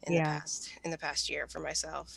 in 0.05 0.15
yeah. 0.15 0.25
the 0.25 0.41
past 0.41 0.71
in 0.85 0.91
the 0.91 0.99
past 0.99 1.29
year 1.29 1.47
for 1.47 1.61
myself 1.61 2.17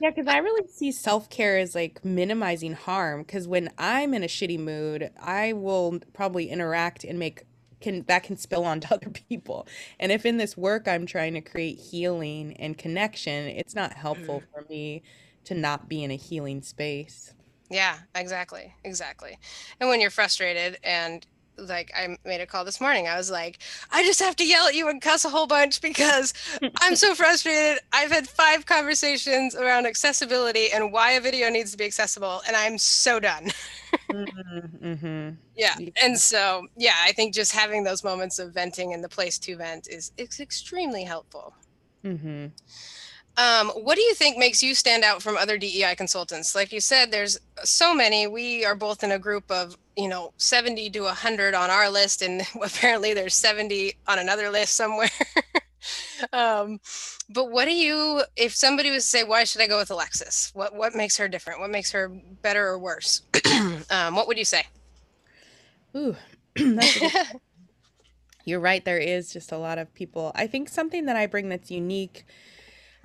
yeah 0.00 0.10
because 0.10 0.26
i 0.26 0.38
really 0.38 0.66
see 0.68 0.90
self-care 0.90 1.58
as 1.58 1.74
like 1.74 2.04
minimizing 2.04 2.72
harm 2.72 3.22
because 3.22 3.46
when 3.46 3.70
i'm 3.78 4.14
in 4.14 4.22
a 4.22 4.26
shitty 4.26 4.58
mood 4.58 5.10
i 5.20 5.52
will 5.52 6.00
probably 6.12 6.48
interact 6.50 7.04
and 7.04 7.18
make 7.18 7.44
can 7.80 8.02
that 8.08 8.22
can 8.22 8.36
spill 8.36 8.64
onto 8.64 8.88
other 8.94 9.10
people 9.10 9.66
and 10.00 10.10
if 10.10 10.26
in 10.26 10.36
this 10.36 10.56
work 10.56 10.88
i'm 10.88 11.06
trying 11.06 11.34
to 11.34 11.40
create 11.40 11.78
healing 11.78 12.54
and 12.54 12.76
connection 12.78 13.46
it's 13.46 13.74
not 13.74 13.92
helpful 13.92 14.40
mm. 14.40 14.52
for 14.52 14.66
me 14.68 15.02
to 15.44 15.54
not 15.54 15.88
be 15.88 16.02
in 16.02 16.10
a 16.10 16.16
healing 16.16 16.62
space 16.62 17.32
yeah 17.70 17.98
exactly 18.14 18.74
exactly 18.84 19.38
and 19.80 19.88
when 19.88 20.00
you're 20.00 20.10
frustrated 20.10 20.78
and 20.82 21.26
like 21.58 21.92
I 21.96 22.16
made 22.24 22.40
a 22.40 22.46
call 22.46 22.64
this 22.64 22.80
morning. 22.80 23.08
I 23.08 23.16
was 23.16 23.30
like, 23.30 23.58
I 23.90 24.02
just 24.04 24.20
have 24.20 24.36
to 24.36 24.46
yell 24.46 24.66
at 24.66 24.74
you 24.74 24.88
and 24.88 25.00
cuss 25.00 25.24
a 25.24 25.28
whole 25.28 25.46
bunch 25.46 25.80
because 25.80 26.34
I'm 26.80 26.96
so 26.96 27.14
frustrated. 27.14 27.82
I've 27.92 28.10
had 28.10 28.28
five 28.28 28.66
conversations 28.66 29.54
around 29.54 29.86
accessibility 29.86 30.70
and 30.72 30.92
why 30.92 31.12
a 31.12 31.20
video 31.20 31.48
needs 31.48 31.70
to 31.72 31.76
be 31.76 31.84
accessible, 31.84 32.42
and 32.46 32.56
I'm 32.56 32.78
so 32.78 33.20
done. 33.20 33.50
mm-hmm, 34.10 34.86
mm-hmm. 34.86 35.30
Yeah. 35.56 35.76
And 36.02 36.18
so, 36.18 36.66
yeah, 36.76 36.96
I 37.02 37.12
think 37.12 37.34
just 37.34 37.52
having 37.52 37.84
those 37.84 38.04
moments 38.04 38.38
of 38.38 38.52
venting 38.52 38.92
and 38.92 39.02
the 39.02 39.08
place 39.08 39.38
to 39.40 39.56
vent 39.56 39.88
is 39.88 40.12
it's 40.16 40.40
extremely 40.40 41.04
helpful. 41.04 41.54
Mm-hmm. 42.04 42.46
Um, 43.36 43.68
what 43.68 43.96
do 43.96 44.02
you 44.02 44.14
think 44.14 44.38
makes 44.38 44.62
you 44.62 44.74
stand 44.74 45.04
out 45.04 45.22
from 45.22 45.36
other 45.36 45.58
DEI 45.58 45.94
consultants? 45.94 46.54
Like 46.54 46.72
you 46.72 46.80
said, 46.80 47.10
there's 47.10 47.38
so 47.64 47.94
many. 47.94 48.26
We 48.26 48.64
are 48.64 48.74
both 48.74 49.04
in 49.04 49.12
a 49.12 49.18
group 49.18 49.50
of, 49.50 49.76
you 49.94 50.08
know, 50.08 50.32
70 50.38 50.88
to 50.90 51.00
100 51.00 51.54
on 51.54 51.70
our 51.70 51.90
list, 51.90 52.22
and 52.22 52.42
apparently 52.62 53.12
there's 53.12 53.34
70 53.34 53.94
on 54.08 54.18
another 54.18 54.48
list 54.48 54.74
somewhere. 54.74 55.10
um, 56.32 56.80
but 57.28 57.50
what 57.50 57.66
do 57.66 57.74
you, 57.74 58.22
if 58.36 58.54
somebody 58.54 58.90
was 58.90 59.04
to 59.04 59.08
say, 59.08 59.24
why 59.24 59.44
should 59.44 59.60
I 59.60 59.66
go 59.66 59.78
with 59.78 59.90
Alexis? 59.90 60.50
What 60.54 60.74
what 60.74 60.94
makes 60.94 61.18
her 61.18 61.28
different? 61.28 61.60
What 61.60 61.70
makes 61.70 61.92
her 61.92 62.08
better 62.40 62.66
or 62.66 62.78
worse? 62.78 63.22
um, 63.90 64.14
what 64.16 64.28
would 64.28 64.38
you 64.38 64.44
say? 64.46 64.64
Ooh, 65.94 66.16
you're 68.46 68.60
right. 68.60 68.84
There 68.84 68.98
is 68.98 69.30
just 69.30 69.52
a 69.52 69.58
lot 69.58 69.76
of 69.76 69.92
people. 69.92 70.32
I 70.34 70.46
think 70.46 70.70
something 70.70 71.04
that 71.04 71.16
I 71.16 71.26
bring 71.26 71.50
that's 71.50 71.70
unique 71.70 72.24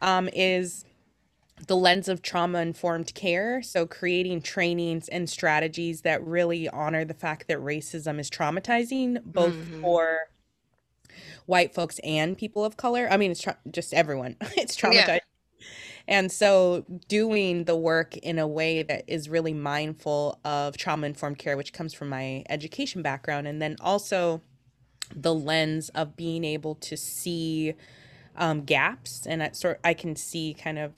um, 0.02 0.30
is 0.34 0.86
the 1.68 1.76
lens 1.76 2.08
of 2.08 2.22
trauma 2.22 2.60
informed 2.60 3.14
care. 3.14 3.62
So, 3.62 3.86
creating 3.86 4.42
trainings 4.42 5.08
and 5.08 5.30
strategies 5.30 6.02
that 6.02 6.26
really 6.26 6.68
honor 6.70 7.06
the 7.06 7.14
fact 7.14 7.48
that 7.48 7.60
racism 7.60 8.20
is 8.20 8.30
traumatizing, 8.30 9.24
both 9.24 9.54
mm-hmm. 9.54 9.82
for 9.82 10.20
white 11.46 11.74
folks 11.74 12.00
and 12.00 12.38
people 12.38 12.64
of 12.64 12.78
color. 12.78 13.08
I 13.10 13.18
mean, 13.18 13.32
it's 13.32 13.42
tra- 13.42 13.58
just 13.70 13.94
everyone, 13.94 14.38
it's 14.58 14.76
traumatizing. 14.76 15.08
Yeah. 15.08 15.20
And 16.08 16.32
so, 16.32 16.86
doing 17.08 17.66
the 17.66 17.76
work 17.76 18.18
in 18.18 18.40
a 18.40 18.48
way 18.48 18.84
that 18.84 19.04
is 19.08 19.30
really 19.30 19.54
mindful 19.54 20.40
of 20.44 20.78
trauma 20.78 21.08
informed 21.08 21.38
care, 21.38 21.56
which 21.56 21.74
comes 21.74 21.94
from 21.94 22.10
my 22.10 22.44
education 22.50 23.02
background, 23.02 23.48
and 23.48 23.62
then 23.62 23.76
also 23.80 24.42
the 25.16 25.34
lens 25.34 25.90
of 25.90 26.16
being 26.16 26.44
able 26.44 26.76
to 26.76 26.98
see 26.98 27.74
um, 28.36 28.64
gaps 28.64 29.26
and 29.26 29.44
I 29.44 29.52
sort 29.52 29.80
I 29.84 29.94
can 29.94 30.16
see 30.16 30.54
kind 30.54 30.80
of 30.80 30.94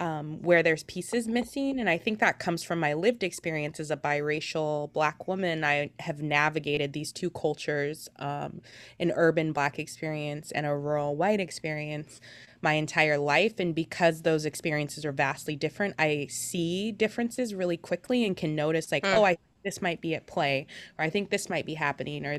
um, 0.00 0.40
where 0.40 0.62
there's 0.62 0.82
pieces 0.84 1.28
missing. 1.28 1.78
And 1.78 1.88
I 1.88 1.98
think 1.98 2.20
that 2.20 2.38
comes 2.38 2.62
from 2.62 2.80
my 2.80 2.94
lived 2.94 3.22
experience 3.22 3.78
as 3.78 3.90
a 3.90 3.96
biracial 3.98 4.90
Black 4.94 5.28
woman. 5.28 5.62
I 5.62 5.90
have 6.00 6.22
navigated 6.22 6.94
these 6.94 7.12
two 7.12 7.28
cultures 7.28 8.08
um, 8.18 8.62
an 8.98 9.12
urban 9.14 9.52
Black 9.52 9.78
experience 9.78 10.52
and 10.52 10.64
a 10.64 10.74
rural 10.74 11.14
white 11.16 11.38
experience 11.38 12.18
my 12.62 12.74
entire 12.74 13.18
life. 13.18 13.60
And 13.60 13.74
because 13.74 14.22
those 14.22 14.46
experiences 14.46 15.04
are 15.04 15.12
vastly 15.12 15.54
different, 15.54 15.96
I 15.98 16.28
see 16.30 16.92
differences 16.92 17.54
really 17.54 17.76
quickly 17.76 18.24
and 18.24 18.34
can 18.34 18.54
notice, 18.54 18.90
like, 18.90 19.04
mm. 19.04 19.14
oh, 19.14 19.24
I 19.24 19.36
this 19.62 19.82
might 19.82 20.00
be 20.00 20.14
at 20.14 20.26
play 20.26 20.66
or 20.98 21.04
i 21.04 21.10
think 21.10 21.30
this 21.30 21.48
might 21.48 21.66
be 21.66 21.74
happening 21.74 22.24
or 22.24 22.34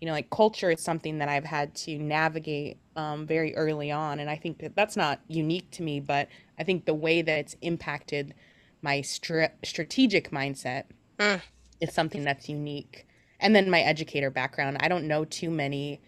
you 0.00 0.06
know 0.06 0.12
like 0.12 0.30
culture 0.30 0.70
is 0.70 0.80
something 0.80 1.18
that 1.18 1.28
i've 1.28 1.44
had 1.44 1.74
to 1.74 1.98
navigate 1.98 2.78
um, 2.96 3.26
very 3.26 3.54
early 3.56 3.90
on 3.90 4.20
and 4.20 4.30
i 4.30 4.36
think 4.36 4.58
that 4.58 4.74
that's 4.76 4.96
not 4.96 5.20
unique 5.28 5.70
to 5.70 5.82
me 5.82 6.00
but 6.00 6.28
i 6.58 6.64
think 6.64 6.84
the 6.84 6.94
way 6.94 7.22
that 7.22 7.38
it's 7.38 7.56
impacted 7.62 8.34
my 8.82 9.00
str- 9.00 9.44
strategic 9.64 10.30
mindset 10.30 10.84
mm. 11.18 11.40
is 11.80 11.92
something 11.92 12.24
that's 12.24 12.48
unique. 12.48 13.06
And 13.38 13.54
then 13.54 13.70
my 13.70 13.80
educator 13.80 14.30
background. 14.30 14.78
I 14.80 14.88
don't 14.88 15.06
know 15.06 15.24
too 15.24 15.50
many 15.50 16.00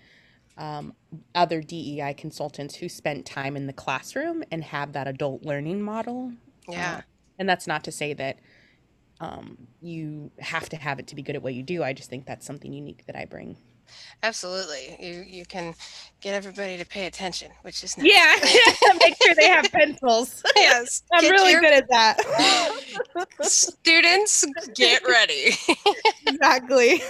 um, 0.58 0.94
other 1.34 1.62
dei 1.62 2.14
consultants 2.16 2.76
who 2.76 2.88
spent 2.88 3.24
time 3.24 3.56
in 3.56 3.66
the 3.66 3.72
classroom 3.72 4.44
and 4.50 4.62
have 4.64 4.92
that 4.92 5.08
adult 5.08 5.42
learning 5.44 5.82
model. 5.82 6.32
Yeah. 6.68 6.96
Uh, 6.96 7.00
and 7.38 7.48
that's 7.48 7.66
not 7.66 7.84
to 7.84 7.92
say 7.92 8.12
that 8.14 8.38
um, 9.22 9.56
you 9.80 10.30
have 10.38 10.68
to 10.68 10.76
have 10.76 10.98
it 10.98 11.06
to 11.06 11.14
be 11.14 11.22
good 11.22 11.36
at 11.36 11.42
what 11.42 11.54
you 11.54 11.62
do 11.62 11.82
i 11.82 11.92
just 11.92 12.10
think 12.10 12.26
that's 12.26 12.46
something 12.46 12.72
unique 12.72 13.04
that 13.06 13.16
i 13.16 13.24
bring 13.24 13.56
Absolutely. 14.22 14.96
You 15.00 15.24
you 15.26 15.44
can 15.44 15.74
get 16.20 16.34
everybody 16.34 16.76
to 16.78 16.86
pay 16.86 17.06
attention, 17.06 17.50
which 17.62 17.82
is 17.82 17.98
nice. 17.98 18.06
Yeah. 18.06 18.34
Make 19.00 19.16
sure 19.22 19.34
they 19.34 19.48
have 19.48 19.70
pencils. 19.70 20.42
Yes. 20.56 21.02
I'm 21.12 21.28
really 21.28 21.52
your... 21.52 21.60
good 21.60 21.72
at 21.72 21.88
that. 21.88 22.18
Students, 23.42 24.46
get 24.74 25.02
ready. 25.06 25.56
exactly. 26.26 27.02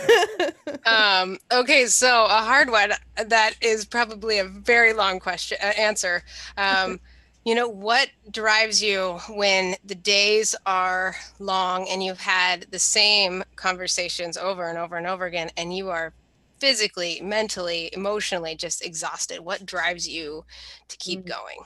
um, 0.87 1.39
okay, 1.53 1.87
so 1.87 2.25
a 2.25 2.43
hard 2.43 2.71
one 2.71 2.93
that 3.27 3.55
is 3.61 3.85
probably 3.85 4.39
a 4.39 4.45
very 4.45 4.95
long 4.95 5.19
question 5.21 5.59
uh, 5.63 5.67
answer. 5.77 6.23
Um, 6.57 6.99
you 7.45 7.55
know 7.55 7.69
what 7.69 8.09
drives 8.31 8.83
you 8.83 9.19
when 9.31 9.75
the 9.85 9.95
days 9.95 10.55
are 10.65 11.17
long 11.39 11.89
and 11.89 12.03
you've 12.03 12.21
had 12.21 12.67
the 12.71 12.79
same 12.79 13.43
conversations 13.57 14.37
over 14.37 14.69
and 14.69 14.79
over 14.79 14.97
and 14.97 15.07
over 15.07 15.25
again 15.25 15.51
and 15.57 15.77
you 15.77 15.91
are 15.91 16.13
physically, 16.61 17.21
mentally, 17.21 17.91
emotionally 17.93 18.55
just 18.55 18.85
exhausted? 18.85 19.41
What 19.41 19.67
drives 19.67 20.09
you 20.09 20.45
to 20.89 20.97
keep 20.99 21.25
mm. 21.25 21.29
going? 21.29 21.59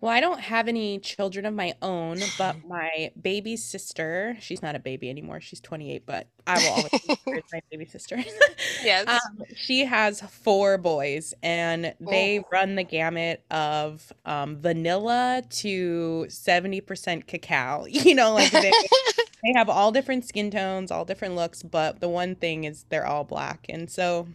Well, 0.00 0.12
I 0.12 0.20
don't 0.20 0.38
have 0.38 0.68
any 0.68 1.00
children 1.00 1.44
of 1.44 1.54
my 1.54 1.74
own, 1.82 2.20
but 2.36 2.56
my 2.68 3.10
baby 3.20 3.56
sister, 3.56 4.36
she's 4.40 4.62
not 4.62 4.76
a 4.76 4.78
baby 4.78 5.10
anymore. 5.10 5.40
She's 5.40 5.60
28, 5.60 6.06
but 6.06 6.28
I 6.46 6.58
will 6.58 6.70
always 6.70 7.44
my 7.52 7.60
baby 7.70 7.84
sister. 7.84 8.16
yes. 8.84 9.06
Um, 9.18 9.42
she 9.56 9.84
has 9.86 10.20
four 10.20 10.78
boys, 10.78 11.34
and 11.42 11.94
they 11.98 12.38
oh. 12.38 12.44
run 12.52 12.76
the 12.76 12.84
gamut 12.84 13.42
of 13.50 14.12
um, 14.24 14.58
vanilla 14.58 15.42
to 15.50 16.26
70% 16.28 17.26
cacao. 17.26 17.86
You 18.08 18.14
know, 18.14 18.34
like 18.34 18.52
they, 18.52 18.70
they 18.70 19.52
have 19.54 19.68
all 19.68 19.90
different 19.90 20.24
skin 20.24 20.50
tones, 20.50 20.90
all 20.90 21.04
different 21.04 21.34
looks, 21.34 21.62
but 21.62 22.00
the 22.00 22.08
one 22.08 22.36
thing 22.36 22.64
is 22.64 22.84
they're 22.90 23.06
all 23.06 23.24
black. 23.24 23.66
And 23.68 23.90
so 23.90 24.28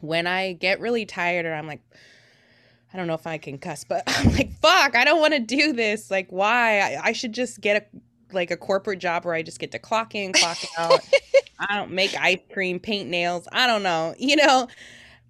when 0.00 0.26
I 0.26 0.54
get 0.54 0.80
really 0.80 1.06
tired 1.06 1.46
or 1.46 1.54
I'm 1.54 1.66
like, 1.66 1.82
I 2.92 2.96
don't 2.96 3.06
know 3.06 3.14
if 3.14 3.26
I 3.26 3.38
can 3.38 3.58
cuss, 3.58 3.84
but 3.84 4.02
I'm 4.06 4.32
like, 4.32 4.52
fuck, 4.60 4.94
I 4.94 5.04
don't 5.04 5.20
want 5.20 5.34
to 5.34 5.40
do 5.40 5.72
this. 5.72 6.10
Like, 6.10 6.28
why? 6.30 6.80
I, 6.80 7.00
I, 7.04 7.12
should 7.12 7.32
just 7.32 7.60
get 7.60 7.82
a 7.82 7.98
like 8.34 8.50
a 8.50 8.56
corporate 8.56 8.98
job 8.98 9.24
where 9.24 9.34
I 9.34 9.42
just 9.42 9.58
get 9.58 9.72
to 9.72 9.78
clock 9.78 10.14
in, 10.14 10.32
clock 10.32 10.58
out. 10.78 11.00
I 11.58 11.76
don't 11.76 11.92
make 11.92 12.14
ice 12.18 12.40
cream, 12.52 12.80
paint 12.80 13.08
nails. 13.08 13.46
I 13.52 13.66
don't 13.66 13.82
know, 13.82 14.14
you 14.18 14.36
know. 14.36 14.68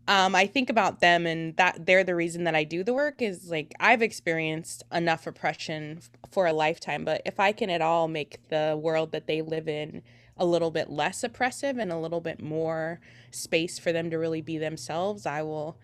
um, 0.08 0.34
I 0.34 0.46
think 0.46 0.70
about 0.70 1.00
them 1.00 1.26
and 1.26 1.56
that 1.56 1.86
they're 1.86 2.04
the 2.04 2.14
reason 2.14 2.44
that 2.44 2.54
I 2.54 2.64
do 2.64 2.82
the 2.82 2.94
work 2.94 3.22
is 3.22 3.50
like 3.50 3.72
I've 3.78 4.02
experienced 4.02 4.82
enough 4.92 5.26
oppression 5.26 6.00
for 6.30 6.46
a 6.46 6.52
lifetime, 6.52 7.04
but 7.04 7.22
if 7.24 7.38
I 7.38 7.52
can 7.52 7.70
at 7.70 7.82
all 7.82 8.08
make 8.08 8.48
the 8.48 8.78
world 8.80 9.12
that 9.12 9.26
they 9.26 9.42
live 9.42 9.68
in 9.68 10.02
a 10.36 10.46
little 10.46 10.70
bit 10.70 10.90
less 10.90 11.22
oppressive 11.22 11.78
and 11.78 11.92
a 11.92 11.98
little 11.98 12.20
bit 12.20 12.42
more 12.42 13.00
space 13.30 13.78
for 13.78 13.92
them 13.92 14.10
to 14.10 14.18
really 14.18 14.40
be 14.40 14.58
themselves, 14.58 15.26
I 15.26 15.42
will 15.42 15.76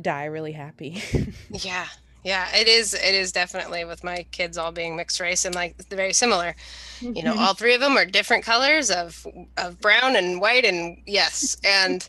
die 0.00 0.24
really 0.24 0.52
happy. 0.52 1.02
Yeah. 1.50 1.86
Yeah, 2.22 2.48
it 2.54 2.68
is. 2.68 2.94
It 2.94 3.14
is 3.14 3.32
definitely 3.32 3.84
with 3.84 4.02
my 4.02 4.26
kids 4.32 4.56
all 4.56 4.72
being 4.72 4.96
mixed 4.96 5.20
race 5.20 5.44
and 5.44 5.54
like 5.54 5.76
very 5.90 6.14
similar. 6.14 6.54
You 7.14 7.22
know, 7.22 7.34
all 7.34 7.54
three 7.54 7.74
of 7.74 7.80
them 7.80 7.96
are 7.98 8.06
different 8.06 8.44
colors 8.44 8.90
of 8.90 9.26
of 9.58 9.80
brown 9.80 10.16
and 10.16 10.40
white 10.40 10.64
and 10.64 10.98
yes, 11.06 11.56
and 11.64 12.08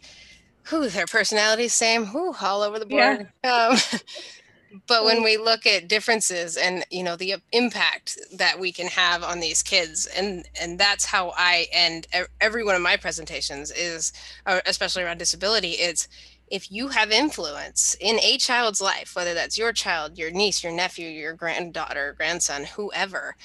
who 0.68 0.90
their 0.90 1.06
personalities 1.08 1.74
same, 1.74 2.06
who 2.06 2.34
all 2.42 2.62
over 2.62 2.80
the 2.80 2.86
Yeah. 2.88 3.18
board. 3.18 3.28
Um, 3.44 3.78
but 4.88 5.06
when 5.06 5.24
we 5.24 5.38
look 5.38 5.66
at 5.66 5.88
differences 5.88 6.58
and 6.58 6.86
you 6.92 7.04
know 7.04 7.16
the 7.16 7.36
impact 7.52 8.18
that 8.34 8.60
we 8.60 8.72
can 8.72 8.88
have 8.88 9.24
on 9.24 9.40
these 9.40 9.64
kids 9.64 10.08
and 10.18 10.46
and 10.60 10.80
that's 10.80 11.06
how 11.06 11.34
i 11.38 11.68
end 11.72 12.08
every 12.42 12.64
one 12.64 12.76
of 12.76 12.82
my 12.82 12.98
presentations 12.98 13.72
is 13.72 14.12
uh, 14.46 14.60
especially 14.66 15.04
around 15.04 15.18
disability 15.20 15.72
it's 15.72 16.08
if 16.48 16.72
you 16.72 16.90
have 16.90 17.12
influence 17.12 17.96
in 18.00 18.20
a 18.20 18.38
child's 18.38 18.82
life 18.82 19.16
whether 19.16 19.34
that's 19.34 19.58
your 19.58 19.72
child 19.72 20.18
your 20.18 20.32
niece 20.32 20.64
your 20.64 20.74
nephew 20.74 21.08
your 21.08 21.34
granddaughter 21.34 22.14
grandson 22.18 22.66
whoever 22.76 23.36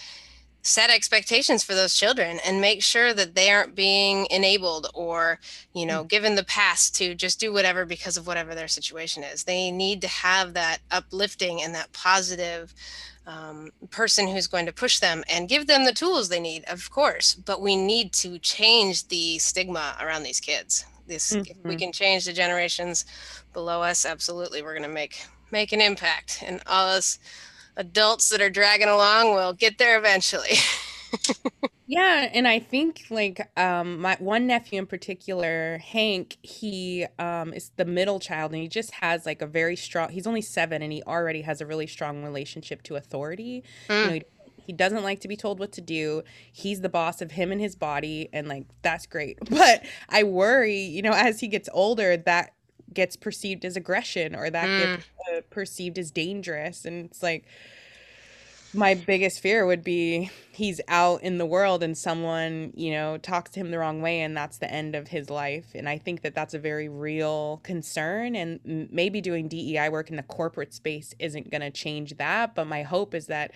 set 0.63 0.91
expectations 0.91 1.65
for 1.65 1.75
those 1.75 1.95
children 1.95 2.39
and 2.45 2.61
make 2.61 2.83
sure 2.83 3.15
that 3.15 3.35
they 3.35 3.51
aren't 3.51 3.75
being 3.75 4.27
enabled 4.31 4.89
or 4.95 5.39
you 5.75 5.87
know 5.87 6.05
given 6.05 6.35
the 6.35 6.45
pass 6.45 6.91
to 6.91 7.15
just 7.15 7.41
do 7.41 7.53
whatever 7.53 7.85
because 7.87 8.17
of 8.17 8.27
whatever 8.27 8.55
their 8.55 8.69
situation 8.69 9.25
is. 9.25 9.45
They 9.45 9.71
need 9.71 10.01
to 10.03 10.09
have 10.09 10.55
that 10.55 10.79
uplifting 10.91 11.63
and 11.63 11.75
that 11.75 11.93
positive 11.93 12.75
um, 13.27 13.71
person 13.91 14.29
who's 14.29 14.47
going 14.47 14.67
to 14.67 14.73
push 14.73 14.99
them 14.99 15.23
and 15.29 15.49
give 15.49 15.67
them 15.67 15.85
the 15.85 15.93
tools 15.93 16.29
they 16.29 16.41
need 16.41 16.65
of 16.65 16.91
course 16.91 17.35
but 17.35 17.61
we 17.61 17.77
need 17.77 18.13
to 18.15 18.39
change 18.39 19.09
the 19.09 19.39
stigma 19.39 19.95
around 20.01 20.23
these 20.23 20.41
kids 20.41 20.85
this 21.11 21.39
if 21.47 21.59
we 21.67 21.77
Mhm. 21.77 21.85
can 21.85 21.93
change 21.93 22.27
the 22.27 22.33
generations 22.35 23.05
below 23.53 23.83
us 23.83 24.07
absolutely 24.07 24.63
we're 24.63 24.75
going 24.75 24.89
to 24.89 24.95
make 24.95 25.27
make 25.53 25.73
an 25.73 25.83
impact 25.83 26.43
and 26.47 26.63
all 26.67 26.89
us 26.89 27.19
adults 27.77 28.31
that 28.31 28.43
are 28.43 28.51
dragging 28.51 28.89
along 28.89 29.35
will 29.35 29.55
get 29.55 29.79
there 29.79 29.99
eventually 29.99 30.57
Yeah, 31.87 32.29
and 32.33 32.47
I 32.47 32.61
think 32.61 33.03
like 33.11 33.41
um 33.59 34.01
my 34.01 34.17
one 34.21 34.47
nephew 34.47 34.79
in 34.79 34.87
particular, 34.87 35.79
Hank, 35.79 36.37
he 36.43 37.07
um 37.19 37.53
is 37.53 37.73
the 37.77 37.85
middle 37.85 38.21
child 38.21 38.53
and 38.53 38.63
he 38.63 38.69
just 38.69 38.93
has 38.95 39.27
like 39.27 39.43
a 39.43 39.47
very 39.47 39.75
strong 39.77 40.11
he's 40.11 40.27
only 40.27 40.43
7 40.43 40.83
and 40.83 40.93
he 40.93 41.03
already 41.03 41.43
has 41.43 41.61
a 41.61 41.67
really 41.67 41.89
strong 41.89 42.23
relationship 42.23 42.83
to 42.85 42.97
authority. 42.97 43.65
You 44.03 44.11
know, 44.11 44.15
Mm, 44.15 44.25
he, 44.71 44.81
doesn't 44.81 45.03
like 45.03 45.21
to 45.21 45.29
be 45.29 45.37
told 45.37 45.59
what 45.59 45.73
to 45.73 45.81
do. 45.81 46.23
He's 46.53 46.81
the 46.81 46.89
boss 46.89 47.21
of 47.21 47.33
him 47.33 47.53
and 47.53 47.61
his 47.61 47.77
body 47.77 48.29
and 48.33 48.49
like 48.49 48.67
that's 48.83 49.07
great. 49.07 49.39
But 49.51 49.85
I 50.09 50.23
worry, 50.23 50.81
you 50.81 51.03
know, 51.03 51.13
as 51.13 51.41
he 51.41 51.49
gets 51.49 51.69
older 51.73 52.17
that 52.17 52.55
gets 52.93 53.17
perceived 53.17 53.65
as 53.65 53.77
aggression 53.77 54.35
or 54.35 54.51
that 54.51 54.69
mm, 54.69 54.79
gets 54.79 55.07
uh, 55.33 55.41
perceived 55.51 55.99
as 55.99 56.11
dangerous 56.11 56.85
and 56.85 57.07
it's 57.07 57.23
like 57.23 57.45
my 58.73 58.95
biggest 58.95 59.41
fear 59.41 59.67
would 59.67 59.83
be 59.83 60.31
he's 60.53 60.81
out 60.87 61.23
in 61.23 61.39
the 61.39 61.47
world 61.47 61.83
and 61.83 61.97
someone 61.99 62.73
you 62.77 62.91
know 62.93 63.19
talks 63.19 63.51
to 63.51 63.61
him 63.61 63.71
the 63.71 63.79
wrong 63.79 64.01
way 64.01 64.21
and 64.21 64.37
that's 64.37 64.59
the 64.59 64.71
end 64.71 64.95
of 64.95 65.09
his 65.09 65.29
life 65.29 65.67
and 65.75 65.89
i 65.89 65.99
think 65.99 66.23
that 66.23 66.35
that's 66.35 66.55
a 66.55 66.59
very 66.59 66.89
real 66.89 67.61
concern 67.65 68.37
and 68.37 68.89
maybe 68.93 69.21
doing 69.21 69.49
dei 69.49 69.89
work 69.89 70.09
in 70.09 70.17
the 70.17 70.23
corporate 70.23 70.73
space 70.73 71.15
isn't 71.19 71.51
going 71.51 71.61
to 71.61 71.71
change 71.71 72.17
that 72.17 72.55
but 72.55 72.67
my 72.67 72.83
hope 72.83 73.15
is 73.15 73.27
that 73.27 73.51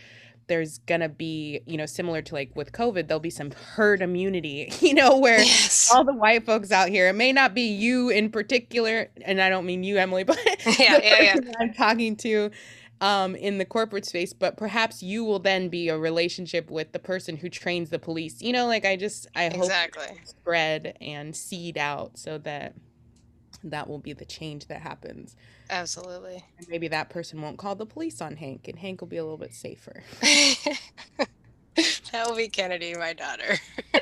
there's 0.47 0.79
going 0.79 1.01
to 1.01 1.09
be 1.09 1.61
you 1.67 1.77
know 1.77 1.87
similar 1.87 2.23
to 2.23 2.35
like 2.35 2.55
with 2.55 2.73
covid 2.73 3.09
there'll 3.09 3.21
be 3.21 3.31
some 3.31 3.51
herd 3.51 4.03
immunity 4.03 4.73
you 4.81 4.95
know 4.95 5.19
where 5.19 5.39
yes 5.39 5.91
all 5.95 6.05
the 6.05 6.13
white 6.13 6.45
folks 6.45 6.71
out 6.71 6.89
here 6.89 7.09
it 7.09 7.15
may 7.15 7.33
not 7.33 7.55
be 7.55 7.63
you 7.63 8.09
in 8.11 8.31
particular 8.31 9.09
and 9.23 9.41
i 9.41 9.49
don't 9.49 9.67
mean 9.67 9.83
you 9.83 9.97
emily 9.97 10.25
but 10.25 10.39
yeah 10.79 10.99
the 10.99 11.05
yeah 11.05 11.23
yeah 11.23 11.35
I'm 11.61 11.73
talking 11.73 12.17
to 12.17 12.51
um, 13.01 13.35
in 13.37 13.59
the 13.59 13.65
corporate 13.65 14.07
space, 14.07 14.33
but 14.33 14.57
perhaps 14.57 15.03
you 15.03 15.25
will 15.25 15.39
then 15.39 15.69
be 15.69 15.89
a 15.89 15.99
relationship 15.99 16.71
with 16.71 16.93
the 16.93 16.99
person 16.99 17.37
who 17.37 17.51
trains 17.51 17.91
the 17.91 17.99
police. 17.99 18.41
You 18.41 18.53
know, 18.53 18.67
like 18.67 18.87
I 18.87 18.97
just, 18.97 19.27
I 19.35 19.45
hope 19.45 19.57
exactly 19.57 20.21
spread 20.25 20.97
and 21.01 21.35
seed 21.37 21.77
out 21.77 22.17
so 22.17 22.39
that 22.39 22.75
that 23.71 23.89
will 23.89 23.99
be 23.99 24.13
the 24.13 24.25
change 24.25 24.67
that 24.69 24.81
happens. 24.83 25.37
absolutely 25.71 26.45
And 26.59 26.69
maybe 26.69 26.89
that 26.89 27.11
person 27.11 27.41
won't 27.43 27.59
call 27.59 27.75
the 27.75 27.87
police 27.87 28.21
on 28.21 28.37
Hank 28.37 28.69
and 28.69 28.79
Hank 28.79 29.01
will 29.01 29.09
be 29.09 29.17
a 29.17 29.23
little 29.23 29.39
bit 29.39 29.55
safer. 29.55 30.03
that 32.13 32.29
will 32.29 32.37
be 32.37 32.49
kennedy 32.49 32.95
my 32.95 33.13
daughter 33.13 33.57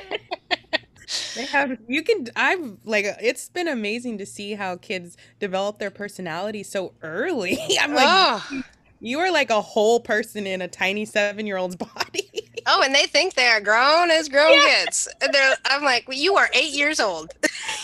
They 1.35 1.45
have, 1.47 1.77
you 1.87 2.03
can, 2.03 2.27
I've 2.35 2.77
like, 2.85 3.05
it's 3.19 3.49
been 3.49 3.67
amazing 3.67 4.19
to 4.19 4.25
see 4.25 4.53
how 4.53 4.75
kids 4.77 5.17
develop 5.39 5.79
their 5.79 5.89
personality 5.89 6.61
so 6.61 6.93
early. 7.01 7.57
I'm 7.81 7.93
like, 7.95 8.07
oh 8.07 8.63
you 8.99 9.19
are 9.19 9.31
like 9.31 9.49
a 9.49 9.59
whole 9.61 9.99
person 9.99 10.47
in 10.47 10.61
a 10.61 10.67
tiny 10.67 11.03
seven 11.05 11.45
year 11.45 11.57
old's 11.57 11.75
body. 11.75 12.29
oh 12.67 12.81
and 12.85 12.95
they 12.95 13.05
think 13.05 13.33
they 13.33 13.47
are 13.47 13.59
grown 13.59 14.09
as 14.11 14.29
grown 14.29 14.53
Yeah. 14.53 14.85
kids 14.85 15.09
And 15.21 15.33
they're 15.33 15.55
i'm 15.65 15.83
like 15.83 16.07
well, 16.07 16.17
you 16.17 16.35
are 16.37 16.49
eight 16.53 16.73
years 16.73 16.99
old 17.01 17.31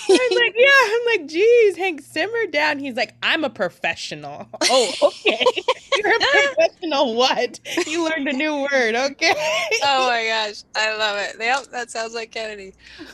I'm 0.10 0.38
like, 0.38 0.56
yeah. 0.56 0.69
I'm 0.86 1.19
like, 1.19 1.28
geez, 1.28 1.78
Hank, 1.78 2.02
simmer 2.02 2.48
down. 2.52 2.80
He's 2.80 2.95
like, 2.95 3.15
I'm 3.24 3.43
a 3.43 3.50
professional. 3.50 4.48
Oh, 4.72 4.91
okay. 5.02 5.43
You're 5.98 6.15
a 6.15 6.19
professional. 6.19 7.15
What? 7.15 7.60
You 7.88 8.06
learned 8.08 8.28
a 8.28 8.34
new 8.34 8.67
word. 8.72 8.95
Okay. 8.95 9.34
oh 9.84 10.08
my 10.08 10.26
gosh 10.26 10.63
i 10.76 10.95
love 10.95 11.17
it 11.17 11.36
yep 11.39 11.65
that 11.72 11.89
sounds 11.89 12.13
like 12.13 12.32
kennedy 12.32 12.74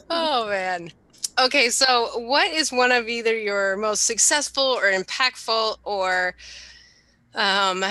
oh 0.09 0.47
man 0.49 0.91
okay 1.39 1.69
so 1.69 2.09
what 2.19 2.51
is 2.51 2.71
one 2.71 2.91
of 2.91 3.07
either 3.07 3.37
your 3.37 3.77
most 3.77 4.05
successful 4.05 4.63
or 4.63 4.91
impactful 4.91 5.77
or 5.83 6.35
um 7.35 7.83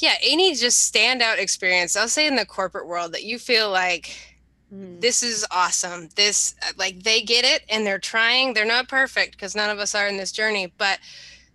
yeah 0.00 0.14
any 0.22 0.54
just 0.54 0.92
standout 0.92 1.38
experience 1.38 1.96
i'll 1.96 2.08
say 2.08 2.26
in 2.26 2.36
the 2.36 2.46
corporate 2.46 2.86
world 2.86 3.12
that 3.12 3.24
you 3.24 3.38
feel 3.38 3.70
like 3.70 4.33
Mm. 4.74 5.00
this 5.00 5.22
is 5.22 5.46
awesome 5.52 6.08
this 6.16 6.54
uh, 6.66 6.72
like 6.76 7.04
they 7.04 7.20
get 7.22 7.44
it 7.44 7.62
and 7.68 7.86
they're 7.86 7.98
trying 8.00 8.54
they're 8.54 8.64
not 8.64 8.88
perfect 8.88 9.32
because 9.32 9.54
none 9.54 9.70
of 9.70 9.78
us 9.78 9.94
are 9.94 10.08
in 10.08 10.16
this 10.16 10.32
journey 10.32 10.72
but 10.78 10.98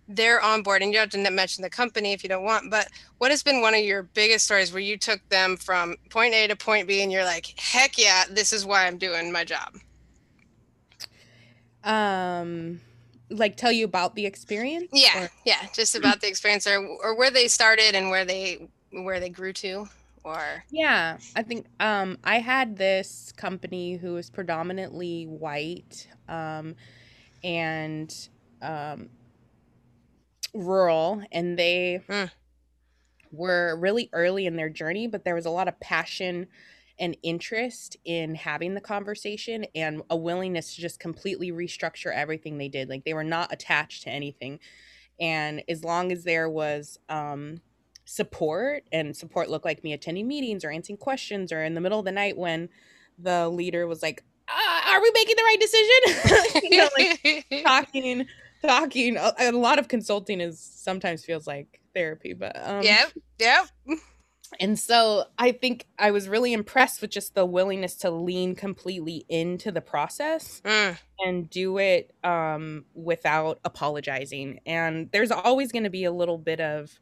they're 0.08 0.40
on 0.40 0.62
board 0.62 0.80
and 0.80 0.90
you 0.92 0.98
don't 0.98 1.12
have 1.12 1.24
to 1.24 1.30
mention 1.30 1.60
the 1.62 1.68
company 1.68 2.12
if 2.14 2.22
you 2.22 2.28
don't 2.30 2.44
want 2.44 2.70
but 2.70 2.88
what 3.18 3.30
has 3.30 3.42
been 3.42 3.60
one 3.60 3.74
of 3.74 3.80
your 3.80 4.04
biggest 4.04 4.46
stories 4.46 4.72
where 4.72 4.80
you 4.80 4.96
took 4.96 5.20
them 5.28 5.56
from 5.58 5.96
point 6.08 6.32
a 6.32 6.46
to 6.46 6.56
point 6.56 6.88
b 6.88 7.02
and 7.02 7.12
you're 7.12 7.24
like 7.24 7.52
heck 7.58 7.98
yeah 7.98 8.24
this 8.30 8.52
is 8.54 8.64
why 8.64 8.86
i'm 8.86 8.96
doing 8.96 9.30
my 9.30 9.44
job 9.44 9.74
Um, 11.84 12.80
like 13.30 13.56
tell 13.56 13.72
you 13.72 13.84
about 13.84 14.14
the 14.14 14.26
experience? 14.26 14.88
yeah 14.92 15.24
Or- 15.24 15.30
yeah 15.44 15.66
just 15.74 15.94
about 15.94 16.20
the 16.20 16.28
experience 16.28 16.66
or, 16.66 16.78
or 17.02 17.16
where 17.16 17.30
they 17.30 17.48
started 17.48 17.94
and 17.94 18.10
where 18.10 18.24
they 18.24 18.68
where 18.92 19.20
they 19.20 19.28
grew 19.30 19.52
to 19.54 19.88
or 20.24 20.64
Yeah, 20.70 21.18
I 21.34 21.42
think 21.42 21.66
um 21.80 22.18
I 22.24 22.38
had 22.40 22.76
this 22.76 23.32
company 23.32 23.96
who 23.96 24.14
was 24.14 24.30
predominantly 24.30 25.24
white 25.24 26.08
um 26.28 26.76
and 27.42 28.28
um 28.62 29.10
rural 30.54 31.22
and 31.32 31.58
they 31.58 32.00
Mm. 32.08 32.30
were 33.30 33.76
really 33.78 34.08
early 34.12 34.46
in 34.46 34.56
their 34.56 34.70
journey, 34.70 35.06
but 35.06 35.24
there 35.24 35.34
was 35.34 35.46
a 35.46 35.50
lot 35.50 35.68
of 35.68 35.78
passion 35.80 36.48
and 36.98 37.16
interest 37.22 37.96
in 38.04 38.34
having 38.34 38.74
the 38.74 38.80
conversation 38.80 39.64
and 39.74 40.02
a 40.10 40.16
willingness 40.16 40.74
to 40.74 40.80
just 40.82 41.00
completely 41.00 41.50
restructure 41.50 42.12
everything 42.12 42.58
they 42.58 42.68
did. 42.68 42.88
Like 42.88 43.04
they 43.04 43.14
were 43.14 43.24
not 43.24 43.52
attached 43.52 44.02
to 44.02 44.10
anything. 44.10 44.58
And 45.20 45.62
as 45.68 45.84
long 45.84 46.12
as 46.12 46.24
there 46.24 46.50
was 46.50 46.98
um 47.08 47.62
support 48.04 48.84
and 48.92 49.16
support 49.16 49.48
looked 49.50 49.64
like 49.64 49.84
me 49.84 49.92
attending 49.92 50.26
meetings 50.26 50.64
or 50.64 50.70
answering 50.70 50.96
questions 50.96 51.52
or 51.52 51.62
in 51.62 51.74
the 51.74 51.80
middle 51.80 51.98
of 51.98 52.04
the 52.04 52.12
night 52.12 52.36
when 52.36 52.68
the 53.18 53.48
leader 53.48 53.86
was 53.86 54.02
like, 54.02 54.24
uh, 54.48 54.90
are 54.92 55.00
we 55.00 55.10
making 55.14 55.36
the 55.36 55.42
right 55.42 55.60
decision? 55.60 56.62
you 56.70 56.78
know, 56.78 56.88
like 56.98 57.64
talking 57.64 58.26
talking. 58.62 59.16
A, 59.16 59.34
a 59.38 59.52
lot 59.52 59.78
of 59.78 59.88
consulting 59.88 60.40
is 60.40 60.58
sometimes 60.60 61.24
feels 61.24 61.46
like 61.46 61.80
therapy 61.94 62.34
but 62.34 62.56
um 62.62 62.82
yep 62.82 63.12
yep. 63.38 63.66
And 64.58 64.78
so 64.78 65.24
i 65.38 65.52
think 65.52 65.86
i 65.98 66.10
was 66.10 66.28
really 66.28 66.52
impressed 66.52 67.00
with 67.00 67.10
just 67.10 67.34
the 67.34 67.46
willingness 67.46 67.96
to 67.96 68.10
lean 68.10 68.54
completely 68.54 69.24
into 69.28 69.72
the 69.72 69.80
process 69.80 70.60
Mm, 70.64 70.98
and 71.18 71.50
do 71.50 71.78
it 71.78 72.14
um 72.24 72.84
without 72.94 73.58
apologizing. 73.64 74.60
And 74.66 75.10
there's 75.12 75.30
always 75.30 75.72
going 75.72 75.84
to 75.84 75.90
be 75.90 76.04
a 76.04 76.12
little 76.12 76.38
bit 76.38 76.60
of 76.60 76.98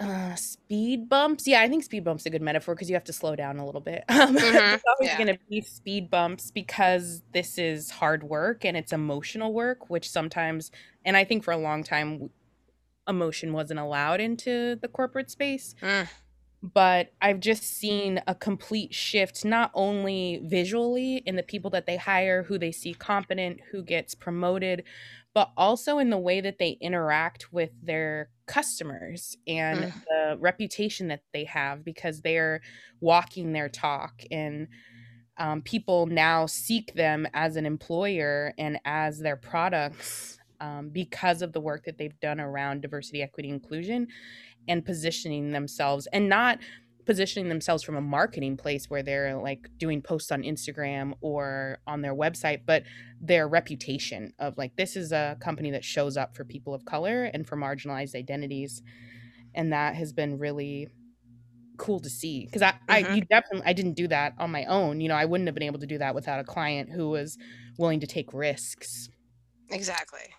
Uh, 0.00 0.34
speed 0.34 1.08
bumps. 1.08 1.46
Yeah, 1.46 1.60
I 1.60 1.68
think 1.68 1.84
speed 1.84 2.02
bumps 2.04 2.26
are 2.26 2.28
a 2.28 2.32
good 2.32 2.42
metaphor 2.42 2.74
because 2.74 2.88
you 2.90 2.96
have 2.96 3.04
to 3.04 3.12
slow 3.12 3.36
down 3.36 3.58
a 3.58 3.66
little 3.66 3.80
bit. 3.80 4.02
Um, 4.10 4.34
Mhm, 4.36 4.64
There's 4.70 4.82
always 4.88 5.12
yeah. 5.12 5.16
going 5.16 5.28
to 5.28 5.38
be 5.48 5.60
speed 5.60 6.10
bumps 6.10 6.50
because 6.50 7.22
this 7.32 7.58
is 7.58 7.90
hard 7.90 8.24
work 8.24 8.64
and 8.64 8.76
it's 8.76 8.92
emotional 8.92 9.52
work, 9.52 9.90
which 9.90 10.10
sometimes, 10.10 10.70
and 11.04 11.16
I 11.16 11.24
think 11.24 11.44
for 11.44 11.52
a 11.52 11.56
long 11.56 11.84
time, 11.84 12.30
emotion 13.08 13.52
wasn't 13.52 13.80
allowed 13.80 14.20
into 14.20 14.76
the 14.76 14.88
corporate 14.88 15.30
space. 15.30 15.74
Mm. 15.82 16.08
But 16.72 17.12
I've 17.20 17.40
just 17.40 17.62
seen 17.64 18.22
a 18.26 18.34
complete 18.34 18.94
shift, 18.94 19.44
not 19.44 19.70
only 19.74 20.40
visually 20.44 21.18
in 21.18 21.36
the 21.36 21.42
people 21.42 21.70
that 21.72 21.84
they 21.84 21.98
hire, 21.98 22.42
who 22.42 22.58
they 22.58 22.72
see 22.72 22.94
competent, 22.94 23.60
who 23.70 23.82
gets 23.82 24.14
promoted, 24.14 24.84
but 25.34 25.52
also 25.58 25.98
in 25.98 26.08
the 26.08 26.18
way 26.18 26.40
that 26.40 26.58
they 26.58 26.78
interact 26.80 27.52
with 27.52 27.72
their 27.82 28.30
customers 28.46 29.36
and 29.46 29.84
Mm. 29.84 30.04
the 30.08 30.38
reputation 30.40 31.08
that 31.08 31.24
they 31.34 31.44
have 31.44 31.84
because 31.84 32.22
they're 32.22 32.62
walking 33.00 33.52
their 33.52 33.68
talk 33.68 34.22
and 34.30 34.68
um, 35.36 35.62
people 35.62 36.06
now 36.06 36.46
seek 36.46 36.94
them 36.94 37.26
as 37.34 37.56
an 37.56 37.66
employer 37.66 38.54
and 38.56 38.78
as 38.84 39.18
their 39.18 39.36
products 39.36 40.38
um, 40.60 40.90
because 40.90 41.42
of 41.42 41.52
the 41.52 41.60
work 41.60 41.84
that 41.84 41.98
they've 41.98 42.18
done 42.20 42.40
around 42.40 42.82
diversity 42.82 43.20
equity 43.20 43.48
inclusion 43.48 44.06
and 44.68 44.84
positioning 44.84 45.52
themselves 45.52 46.06
and 46.12 46.28
not 46.28 46.58
positioning 47.06 47.50
themselves 47.50 47.82
from 47.82 47.96
a 47.96 48.00
marketing 48.00 48.56
place 48.56 48.88
where 48.88 49.02
they're 49.02 49.36
like 49.36 49.68
doing 49.76 50.00
posts 50.00 50.32
on 50.32 50.42
Instagram 50.42 51.12
or 51.20 51.78
on 51.86 52.00
their 52.00 52.14
website, 52.14 52.60
but 52.64 52.82
their 53.20 53.46
reputation 53.46 54.32
of 54.38 54.56
like 54.56 54.74
this 54.76 54.96
is 54.96 55.12
a 55.12 55.36
company 55.40 55.70
that 55.70 55.84
shows 55.84 56.16
up 56.16 56.34
for 56.34 56.44
people 56.44 56.72
of 56.72 56.84
color 56.86 57.24
and 57.24 57.46
for 57.46 57.56
marginalized 57.56 58.14
identities. 58.14 58.82
And 59.54 59.72
that 59.72 59.94
has 59.96 60.12
been 60.12 60.38
really 60.38 60.88
cool 61.76 62.00
to 62.00 62.08
see 62.08 62.46
because 62.46 62.62
I, 62.62 62.74
I 62.88 63.02
Mhm. 63.02 63.16
you 63.16 63.22
definitely 63.22 63.62
I 63.66 63.72
didn't 63.72 63.94
do 63.94 64.08
that 64.08 64.34
on 64.38 64.50
my 64.50 64.64
own. 64.64 65.00
You 65.00 65.08
know, 65.08 65.16
I 65.16 65.24
wouldn't 65.24 65.48
have 65.48 65.54
been 65.54 65.64
able 65.64 65.80
to 65.80 65.86
do 65.86 65.98
that 65.98 66.14
without 66.14 66.40
a 66.40 66.44
client 66.44 66.90
who 66.90 67.10
was 67.10 67.36
willing 67.78 68.00
to 68.00 68.06
take 68.06 68.32
risks. 68.32 69.08
Exactly. 69.70 70.32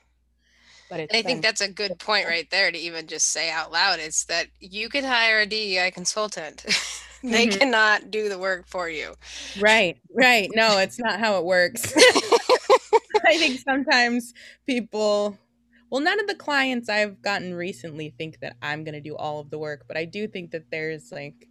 But 0.89 0.99
And 1.09 1.17
I 1.17 1.23
think 1.23 1.41
that's 1.41 1.61
a 1.61 1.67
good 1.71 1.99
point 1.99 2.27
right 2.27 2.49
there 2.49 2.71
to 2.71 2.77
even 2.77 3.07
just 3.07 3.27
say 3.27 3.49
out 3.51 3.71
loud. 3.71 3.99
It's 3.99 4.25
that 4.25 4.47
you 4.59 4.89
could 4.89 5.03
hire 5.03 5.41
a 5.41 5.45
DEI 5.45 5.91
consultant. 5.91 6.65
they 7.23 7.47
Mhm. 7.47 7.59
cannot 7.59 8.11
do 8.11 8.29
the 8.29 8.37
work 8.39 8.67
for 8.67 8.89
you. 8.89 9.15
Right, 9.55 9.97
right. 10.13 10.49
No, 10.53 10.77
it's 10.77 10.99
not 10.99 11.19
how 11.19 11.39
it 11.39 11.45
works. 11.45 11.93
I 13.25 13.37
think 13.37 13.59
sometimes 13.67 14.33
people, 14.67 15.37
well, 15.89 16.01
none 16.01 16.19
of 16.19 16.27
the 16.27 16.35
clients 16.35 16.89
I've 16.89 17.21
gotten 17.21 17.53
recently 17.55 18.13
think 18.17 18.39
that 18.41 18.55
I'm 18.61 18.83
going 18.83 18.93
to 18.93 19.01
do 19.01 19.15
all 19.15 19.39
of 19.39 19.49
the 19.49 19.57
work, 19.59 19.85
but 19.87 19.97
I 19.97 20.05
do 20.05 20.27
think 20.27 20.51
that 20.51 20.69
there's 20.71 21.11
like 21.11 21.47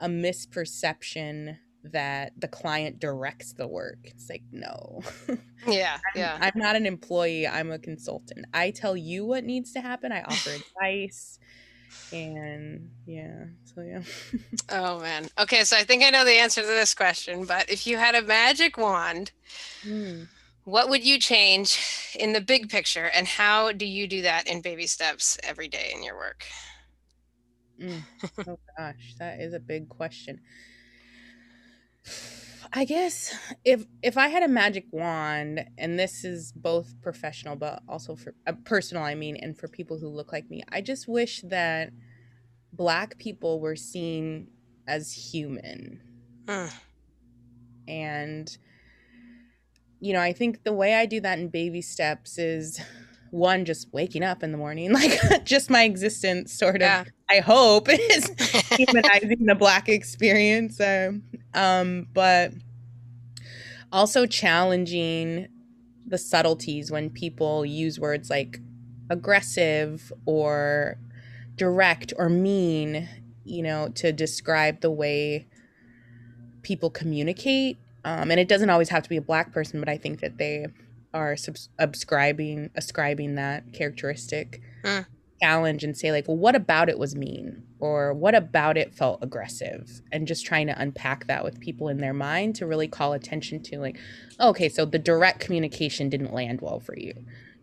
a 0.00 0.08
misperception 0.08 1.58
that 1.84 2.32
the 2.40 2.48
client 2.48 2.98
directs 3.00 3.52
the 3.54 3.66
work. 3.66 3.98
It's 4.04 4.28
like, 4.28 4.42
no. 4.52 5.02
Yeah, 5.64 5.98
yeah. 6.16 6.38
I'm 6.40 6.52
not 6.56 6.74
an 6.74 6.86
employee, 6.86 7.46
I'm 7.46 7.70
a 7.70 7.78
consultant. 7.78 8.46
I 8.52 8.72
tell 8.72 8.96
you 8.96 9.24
what 9.24 9.44
needs 9.44 9.72
to 9.74 9.80
happen, 9.80 10.10
I 10.10 10.22
offer 10.22 10.50
advice. 10.50 11.38
And 12.12 12.90
yeah, 13.06 13.44
so 13.64 13.80
yeah. 13.82 14.02
Oh 14.70 15.00
man. 15.00 15.28
Okay, 15.38 15.64
so 15.64 15.76
I 15.76 15.84
think 15.84 16.02
I 16.02 16.10
know 16.10 16.24
the 16.24 16.32
answer 16.32 16.62
to 16.62 16.66
this 16.66 16.94
question, 16.94 17.44
but 17.46 17.70
if 17.70 17.86
you 17.86 17.96
had 17.96 18.14
a 18.16 18.22
magic 18.22 18.76
wand, 18.76 19.30
Hmm. 19.82 20.24
what 20.64 20.88
would 20.88 21.04
you 21.04 21.18
change 21.18 21.78
in 22.18 22.32
the 22.32 22.40
big 22.40 22.68
picture 22.68 23.06
and 23.06 23.26
how 23.26 23.72
do 23.72 23.86
you 23.86 24.06
do 24.08 24.22
that 24.22 24.46
in 24.48 24.62
baby 24.62 24.86
steps 24.86 25.38
every 25.42 25.68
day 25.68 25.92
in 25.94 26.02
your 26.02 26.16
work? 26.16 26.44
Mm. 27.80 28.02
Oh 28.46 28.58
gosh, 28.76 29.14
that 29.18 29.40
is 29.40 29.54
a 29.54 29.60
big 29.60 29.88
question. 29.88 30.40
I 32.72 32.84
guess 32.84 33.34
if 33.64 33.84
if 34.02 34.16
I 34.16 34.28
had 34.28 34.42
a 34.42 34.48
magic 34.48 34.86
wand, 34.92 35.64
and 35.76 35.98
this 35.98 36.24
is 36.24 36.52
both 36.52 36.94
professional 37.02 37.54
but 37.54 37.82
also 37.88 38.16
for 38.16 38.34
uh, 38.46 38.52
personal, 38.64 39.02
I 39.02 39.14
mean, 39.14 39.36
and 39.36 39.56
for 39.58 39.68
people 39.68 39.98
who 39.98 40.08
look 40.08 40.32
like 40.32 40.48
me, 40.50 40.62
I 40.70 40.80
just 40.80 41.06
wish 41.06 41.42
that 41.42 41.92
Black 42.72 43.18
people 43.18 43.60
were 43.60 43.76
seen 43.76 44.48
as 44.88 45.12
human, 45.12 46.00
and 47.86 48.56
you 50.00 50.12
know, 50.12 50.20
I 50.20 50.32
think 50.32 50.64
the 50.64 50.72
way 50.72 50.94
I 50.94 51.06
do 51.06 51.20
that 51.20 51.38
in 51.38 51.48
baby 51.48 51.82
steps 51.82 52.38
is 52.38 52.80
one 53.30 53.64
just 53.64 53.92
waking 53.92 54.22
up 54.24 54.42
in 54.42 54.50
the 54.50 54.58
morning, 54.58 54.92
like 54.94 55.44
just 55.44 55.70
my 55.70 55.84
existence, 55.84 56.52
sort 56.52 56.76
of 56.76 56.82
Yeah. 56.82 57.04
I 57.30 57.40
hope 57.40 57.88
is 57.90 58.30
humanizing 58.76 59.44
the 59.46 59.54
black 59.54 59.88
experience. 59.88 60.80
Um, 60.80 61.22
um, 61.54 62.06
but 62.12 62.52
also 63.90 64.26
challenging 64.26 65.48
the 66.06 66.18
subtleties 66.18 66.90
when 66.90 67.10
people 67.10 67.64
use 67.64 67.98
words 68.00 68.30
like 68.30 68.58
aggressive 69.10 70.12
or 70.26 70.98
direct 71.56 72.12
or 72.16 72.28
mean, 72.28 73.08
you 73.44 73.62
know, 73.62 73.88
to 73.94 74.12
describe 74.12 74.80
the 74.80 74.90
way 74.90 75.46
people 76.62 76.90
communicate. 76.90 77.76
Um, 78.04 78.30
and 78.30 78.40
it 78.40 78.48
doesn't 78.48 78.70
always 78.70 78.88
have 78.88 79.02
to 79.02 79.08
be 79.08 79.16
a 79.16 79.22
black 79.22 79.52
person, 79.52 79.78
but 79.78 79.88
I 79.88 79.96
think 79.96 80.20
that 80.20 80.38
they 80.38 80.66
are 81.14 81.36
subscribing 81.36 82.70
ascribing 82.74 83.34
that 83.34 83.72
characteristic 83.74 84.62
Mm. 84.82 85.04
challenge 85.42 85.84
and 85.84 85.94
say 85.94 86.10
like 86.10 86.26
well 86.26 86.38
what 86.38 86.54
about 86.56 86.88
it 86.88 86.98
was 86.98 87.14
mean 87.14 87.62
or 87.82 88.14
what 88.14 88.32
about 88.36 88.78
it 88.78 88.94
felt 88.94 89.18
aggressive? 89.22 90.00
And 90.12 90.26
just 90.28 90.46
trying 90.46 90.68
to 90.68 90.80
unpack 90.80 91.26
that 91.26 91.42
with 91.42 91.58
people 91.58 91.88
in 91.88 91.98
their 91.98 92.14
mind 92.14 92.54
to 92.56 92.66
really 92.66 92.86
call 92.86 93.12
attention 93.12 93.60
to 93.64 93.78
like 93.80 93.98
okay 94.40 94.68
so 94.68 94.84
the 94.84 95.00
direct 95.00 95.40
communication 95.40 96.08
didn't 96.08 96.32
land 96.32 96.60
well 96.60 96.78
for 96.78 96.96
you. 96.96 97.12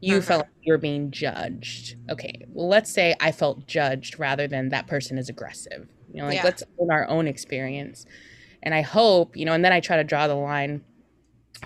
You 0.02 0.20
Mhm. 0.20 0.24
felt 0.24 0.40
like 0.42 0.50
you 0.62 0.74
were 0.74 0.78
being 0.78 1.10
judged. 1.12 1.96
Okay 2.10 2.46
well 2.50 2.68
let's 2.68 2.92
say 2.92 3.16
i 3.22 3.32
felt 3.32 3.66
judged 3.66 4.20
rather 4.20 4.46
than 4.46 4.70
that 4.70 4.88
person 4.88 5.18
is 5.18 5.30
aggressive. 5.30 5.88
You 6.14 6.22
know 6.22 6.28
like 6.28 6.36
Yeah. 6.36 6.44
let's 6.44 6.64
own 6.80 6.92
our 6.92 7.08
own 7.08 7.26
experience. 7.26 8.06
And 8.62 8.74
i 8.76 8.82
hope 8.82 9.38
you 9.38 9.46
know 9.46 9.54
and 9.54 9.64
then 9.64 9.72
i 9.72 9.80
try 9.80 9.96
to 9.96 10.04
draw 10.04 10.28
the 10.28 10.36
line 10.36 10.84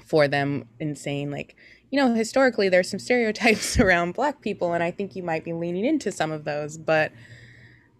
for 0.05 0.27
them 0.27 0.65
in 0.79 0.95
saying 0.95 1.31
like 1.31 1.55
you 1.91 1.99
know 1.99 2.13
historically 2.13 2.69
there's 2.69 2.89
some 2.89 2.99
stereotypes 2.99 3.79
around 3.85 4.13
black 4.13 4.41
people 4.41 4.73
and 4.73 4.83
i 4.83 4.91
think 4.91 5.15
you 5.15 5.23
might 5.23 5.43
be 5.43 5.53
leaning 5.53 5.85
into 5.85 6.11
some 6.11 6.31
of 6.31 6.43
those 6.45 6.77
but 6.77 7.11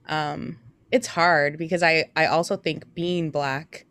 um 0.08 0.58
it's 0.92 1.08
hard 1.08 1.58
because 1.58 1.82
i 1.84 2.06
i 2.16 2.26
also 2.26 2.56
think 2.56 2.94
being 2.94 3.32
black 3.32 3.86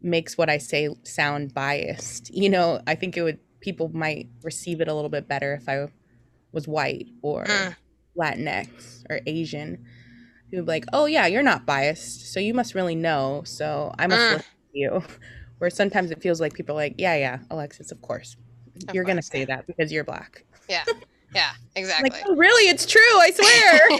makes 0.00 0.38
what 0.38 0.48
i 0.48 0.58
say 0.58 0.88
sound 1.02 1.52
biased. 1.54 2.30
You 2.34 2.48
know 2.48 2.80
i 2.86 2.94
think 2.94 3.16
it 3.16 3.22
would 3.22 3.38
people 3.60 3.90
might 3.92 4.28
receive 4.42 4.80
it 4.80 4.88
a 4.88 4.94
little 4.94 5.10
bit 5.10 5.26
better 5.28 5.54
if 5.54 5.68
i 5.68 5.86
was 6.52 6.66
white 6.68 7.06
or 7.22 7.44
Mm. 7.44 7.76
latinx 8.18 9.04
or 9.10 9.20
asian. 9.26 9.84
Would 10.52 10.64
be 10.64 10.72
like 10.72 10.84
oh 10.92 11.06
yeah 11.06 11.26
you're 11.26 11.42
not 11.42 11.66
biased 11.66 12.32
so 12.32 12.40
you 12.40 12.54
must 12.54 12.74
really 12.74 12.94
know 12.94 13.42
so 13.44 13.92
i 13.98 14.06
must 14.06 14.22
Mm. 14.28 14.32
listen 14.34 14.50
to 14.72 14.78
you. 14.78 15.02
Where 15.58 15.70
sometimes 15.70 16.12
it 16.12 16.22
feels 16.22 16.40
like 16.40 16.54
people 16.54 16.74
are 16.76 16.78
like 16.78 16.94
yeah 16.98 17.16
yeah 17.16 17.38
alexis 17.50 17.90
of 17.90 18.00
course. 18.00 18.36
Of 18.88 18.94
you're 18.94 19.04
gonna 19.04 19.22
say 19.22 19.44
that 19.44 19.66
because 19.66 19.90
you're 19.90 20.04
black. 20.04 20.44
Yeah, 20.68 20.84
exactly. 21.74 22.10
like 22.10 22.22
oh, 22.26 22.36
really 22.36 22.68
it's 22.70 22.86
true 22.86 23.00
i 23.20 23.30
swear 23.30 23.98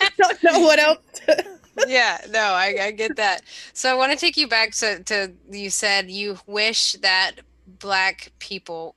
i 0.00 0.08
don't 0.18 0.42
know 0.42 0.60
what 0.60 0.78
else 0.78 0.98
to- 1.26 1.58
yeah, 1.86 2.18
no, 2.30 2.40
I, 2.40 2.76
I 2.80 2.90
get 2.90 3.16
that. 3.16 3.42
So 3.72 3.90
I 3.90 3.94
want 3.94 4.12
to 4.12 4.18
take 4.18 4.36
you 4.36 4.48
back 4.48 4.72
to, 4.76 5.02
to 5.04 5.32
you 5.50 5.70
said 5.70 6.10
you 6.10 6.38
wish 6.46 6.92
that 6.94 7.32
black 7.66 8.32
people 8.38 8.96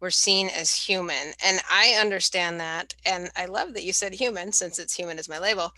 were 0.00 0.10
seen 0.10 0.48
as 0.48 0.74
human. 0.74 1.32
And 1.44 1.60
I 1.70 1.98
understand 2.00 2.58
that. 2.60 2.94
And 3.04 3.30
I 3.36 3.46
love 3.46 3.74
that 3.74 3.84
you 3.84 3.92
said 3.92 4.14
human 4.14 4.52
since 4.52 4.78
it's 4.78 4.94
human 4.94 5.18
is 5.18 5.28
my 5.28 5.38
label. 5.38 5.72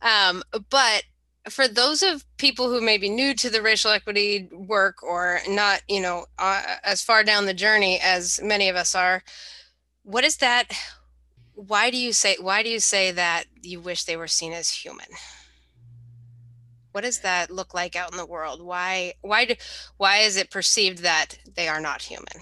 Um, 0.00 0.42
but 0.70 1.02
for 1.50 1.68
those 1.68 2.02
of 2.02 2.24
people 2.38 2.70
who 2.70 2.80
may 2.80 2.96
be 2.96 3.10
new 3.10 3.34
to 3.34 3.50
the 3.50 3.60
racial 3.60 3.90
equity 3.90 4.48
work 4.52 5.02
or 5.02 5.40
not, 5.48 5.82
you 5.88 6.00
know, 6.00 6.24
uh, 6.38 6.62
as 6.84 7.02
far 7.02 7.24
down 7.24 7.46
the 7.46 7.52
journey 7.52 7.98
as 8.02 8.40
many 8.42 8.68
of 8.68 8.76
us 8.76 8.94
are, 8.94 9.22
what 10.04 10.24
is 10.24 10.36
that? 10.38 10.72
Why 11.54 11.90
do 11.90 11.96
you 11.96 12.12
say, 12.12 12.36
why 12.40 12.62
do 12.62 12.68
you 12.68 12.80
say 12.80 13.10
that 13.10 13.44
you 13.60 13.80
wish 13.80 14.04
they 14.04 14.16
were 14.16 14.28
seen 14.28 14.52
as 14.52 14.70
human? 14.70 15.06
what 16.94 17.02
does 17.02 17.18
that 17.20 17.50
look 17.50 17.74
like 17.74 17.96
out 17.96 18.12
in 18.12 18.16
the 18.16 18.24
world 18.24 18.62
why 18.62 19.12
why 19.20 19.44
do 19.44 19.54
why 19.96 20.18
is 20.18 20.36
it 20.36 20.48
perceived 20.48 20.98
that 20.98 21.36
they 21.56 21.66
are 21.66 21.80
not 21.80 22.00
human 22.00 22.40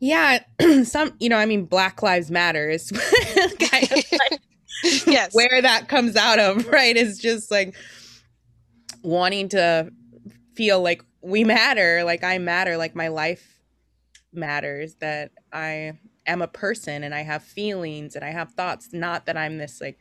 yeah 0.00 0.38
some 0.84 1.12
you 1.20 1.28
know 1.28 1.36
i 1.36 1.44
mean 1.44 1.66
black 1.66 2.02
lives 2.02 2.30
matters 2.30 2.90
kind 3.60 3.84
of 3.84 3.90
like 3.90 4.40
yes 5.06 5.34
where 5.34 5.60
that 5.60 5.86
comes 5.88 6.16
out 6.16 6.38
of 6.38 6.66
right 6.68 6.96
is 6.96 7.18
just 7.18 7.50
like 7.50 7.74
wanting 9.02 9.50
to 9.50 9.90
feel 10.54 10.80
like 10.80 11.02
we 11.20 11.44
matter 11.44 12.04
like 12.04 12.24
i 12.24 12.38
matter 12.38 12.78
like 12.78 12.94
my 12.94 13.08
life 13.08 13.55
matters 14.36 14.96
that 14.96 15.32
i 15.52 15.92
am 16.26 16.42
a 16.42 16.48
person 16.48 17.04
and 17.04 17.14
I 17.14 17.22
have 17.22 17.42
feelings 17.42 18.16
and 18.16 18.24
I 18.24 18.30
have 18.30 18.52
thoughts, 18.52 18.90
not 18.92 19.26
that 19.26 19.36
I'm 19.36 19.58
this 19.58 19.80
like 19.80 19.98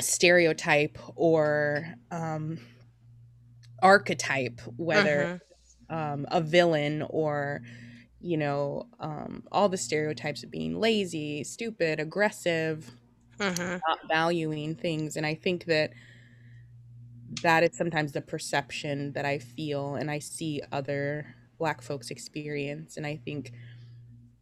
stereotype 0.00 0.98
or 1.16 1.94
um, 2.10 2.58
archetype, 3.82 4.60
whether 4.76 5.40
mm-hmm. 5.90 5.94
um, 5.94 6.26
a 6.30 6.40
villain 6.40 7.02
or 7.08 7.62
you 8.20 8.36
know 8.36 8.88
um, 8.98 9.44
all 9.52 9.68
the 9.68 9.76
stereotypes 9.76 10.42
of 10.42 10.50
being 10.50 10.78
lazy, 10.80 11.44
stupid, 11.44 12.00
aggressive, 12.00 12.90
mm-hmm. 13.38 13.76
not 13.88 13.98
valuing 14.08 14.74
things, 14.74 15.16
and 15.16 15.24
I 15.24 15.34
think 15.34 15.66
that 15.66 15.92
that 17.42 17.62
is 17.62 17.76
sometimes 17.76 18.12
the 18.12 18.22
perception 18.22 19.12
that 19.12 19.26
I 19.26 19.38
feel 19.38 19.96
and 19.96 20.10
I 20.10 20.18
see 20.18 20.62
other 20.72 21.36
black 21.58 21.82
folks 21.82 22.10
experience, 22.10 22.96
and 22.96 23.06
I 23.06 23.16
think. 23.16 23.52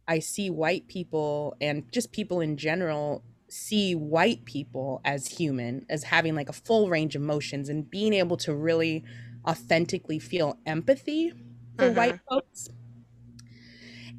I 0.09 0.19
see 0.19 0.49
white 0.49 0.87
people 0.87 1.57
and 1.59 1.83
just 1.91 2.13
people 2.13 2.39
in 2.39 2.55
general 2.55 3.25
see 3.49 3.93
white 3.93 4.45
people 4.45 5.01
as 5.03 5.27
human, 5.27 5.85
as 5.89 6.03
having 6.03 6.33
like 6.33 6.47
a 6.47 6.53
full 6.53 6.89
range 6.89 7.13
of 7.15 7.21
emotions 7.21 7.67
and 7.67 7.89
being 7.89 8.13
able 8.13 8.37
to 8.37 8.55
really 8.55 9.03
authentically 9.45 10.17
feel 10.17 10.57
empathy 10.65 11.33
for 11.77 11.91
white 11.91 12.15
mm-hmm. 12.15 12.35
folks. 12.35 12.69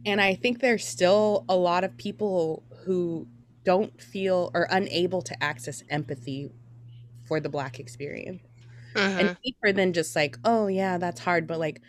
And 0.05 0.21
I 0.21 0.35
think 0.35 0.61
there's 0.61 0.87
still 0.87 1.47
a 1.49 1.57
lot 1.57 1.85
of 1.85 1.97
people 1.97 2.65
who 2.85 3.27
don't 3.65 3.99
feel 4.01 4.51
or 4.53 4.67
unable 4.71 5.23
to 5.23 5.43
access 5.43 5.83
empathy 5.89 6.51
for 7.25 7.41
the 7.41 7.49
black 7.49 7.81
experience. 7.81 8.43
Mm-hmm. 8.95 9.19
And 9.19 9.37
deeper 9.43 9.73
than 9.73 9.93
just 9.95 10.17
like, 10.17 10.37
oh 10.45 10.67
yeah, 10.67 10.99
that's 10.99 11.21
hard, 11.21 11.47
but 11.47 11.59
like 11.59 11.81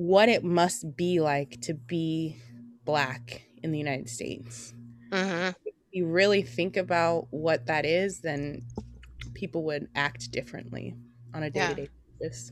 what 0.00 0.30
it 0.30 0.42
must 0.42 0.96
be 0.96 1.20
like 1.20 1.60
to 1.60 1.74
be 1.74 2.34
black 2.86 3.42
in 3.62 3.70
the 3.70 3.76
United 3.76 4.08
States. 4.08 4.72
Mm-hmm 5.10 5.48
If 5.66 5.74
you 5.92 6.06
really 6.06 6.40
think 6.40 6.78
about 6.78 7.26
what 7.28 7.66
that 7.66 7.84
is, 7.84 8.20
then 8.20 8.62
people 9.34 9.62
would 9.64 9.88
act 9.94 10.30
differently 10.30 10.94
on 11.34 11.42
a 11.42 11.50
day 11.50 11.68
to 11.68 11.74
day 11.74 11.88
basis. 12.18 12.50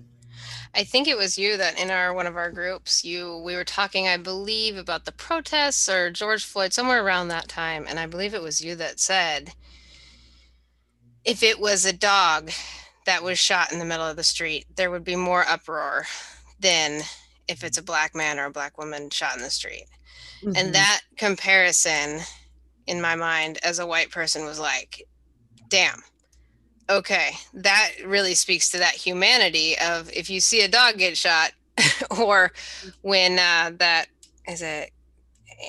I 0.74 0.84
think 0.84 1.08
it 1.08 1.16
was 1.16 1.38
you 1.38 1.56
that 1.56 1.80
in 1.80 1.90
our 1.90 2.12
one 2.12 2.26
of 2.26 2.36
our 2.36 2.50
groups, 2.50 3.02
you 3.02 3.40
we 3.42 3.54
were 3.54 3.64
talking, 3.64 4.06
I 4.06 4.18
believe, 4.18 4.76
about 4.76 5.06
the 5.06 5.12
protests 5.12 5.88
or 5.88 6.10
George 6.10 6.44
Floyd, 6.44 6.74
somewhere 6.74 7.02
around 7.02 7.28
that 7.28 7.48
time, 7.48 7.86
and 7.88 7.98
I 7.98 8.04
believe 8.04 8.34
it 8.34 8.42
was 8.42 8.62
you 8.62 8.74
that 8.74 9.00
said, 9.00 9.54
if 11.24 11.42
it 11.42 11.58
was 11.58 11.86
a 11.86 11.94
dog 11.94 12.50
that 13.06 13.22
was 13.22 13.38
shot 13.38 13.72
in 13.72 13.78
the 13.78 13.86
middle 13.86 14.06
of 14.06 14.16
the 14.16 14.22
street, 14.22 14.66
there 14.76 14.90
would 14.90 15.04
be 15.04 15.16
more 15.16 15.46
uproar 15.48 16.04
than 16.60 17.00
if 17.48 17.64
it's 17.64 17.78
a 17.78 17.82
black 17.82 18.14
man 18.14 18.38
or 18.38 18.46
a 18.46 18.50
black 18.50 18.78
woman 18.78 19.10
shot 19.10 19.36
in 19.36 19.42
the 19.42 19.50
street. 19.50 19.86
Mm-hmm. 20.42 20.52
And 20.56 20.74
that 20.74 21.00
comparison 21.16 22.20
in 22.86 23.00
my 23.00 23.14
mind 23.14 23.58
as 23.62 23.78
a 23.78 23.86
white 23.86 24.10
person 24.10 24.44
was 24.44 24.60
like, 24.60 25.06
damn, 25.68 26.02
okay, 26.88 27.32
that 27.54 27.92
really 28.04 28.34
speaks 28.34 28.70
to 28.70 28.78
that 28.78 28.94
humanity 28.94 29.76
of 29.78 30.10
if 30.12 30.30
you 30.30 30.40
see 30.40 30.62
a 30.62 30.68
dog 30.68 30.98
get 30.98 31.16
shot, 31.16 31.52
or 32.18 32.52
when 33.02 33.38
uh, 33.38 33.70
that 33.78 34.06
is 34.48 34.62
it 34.62 34.90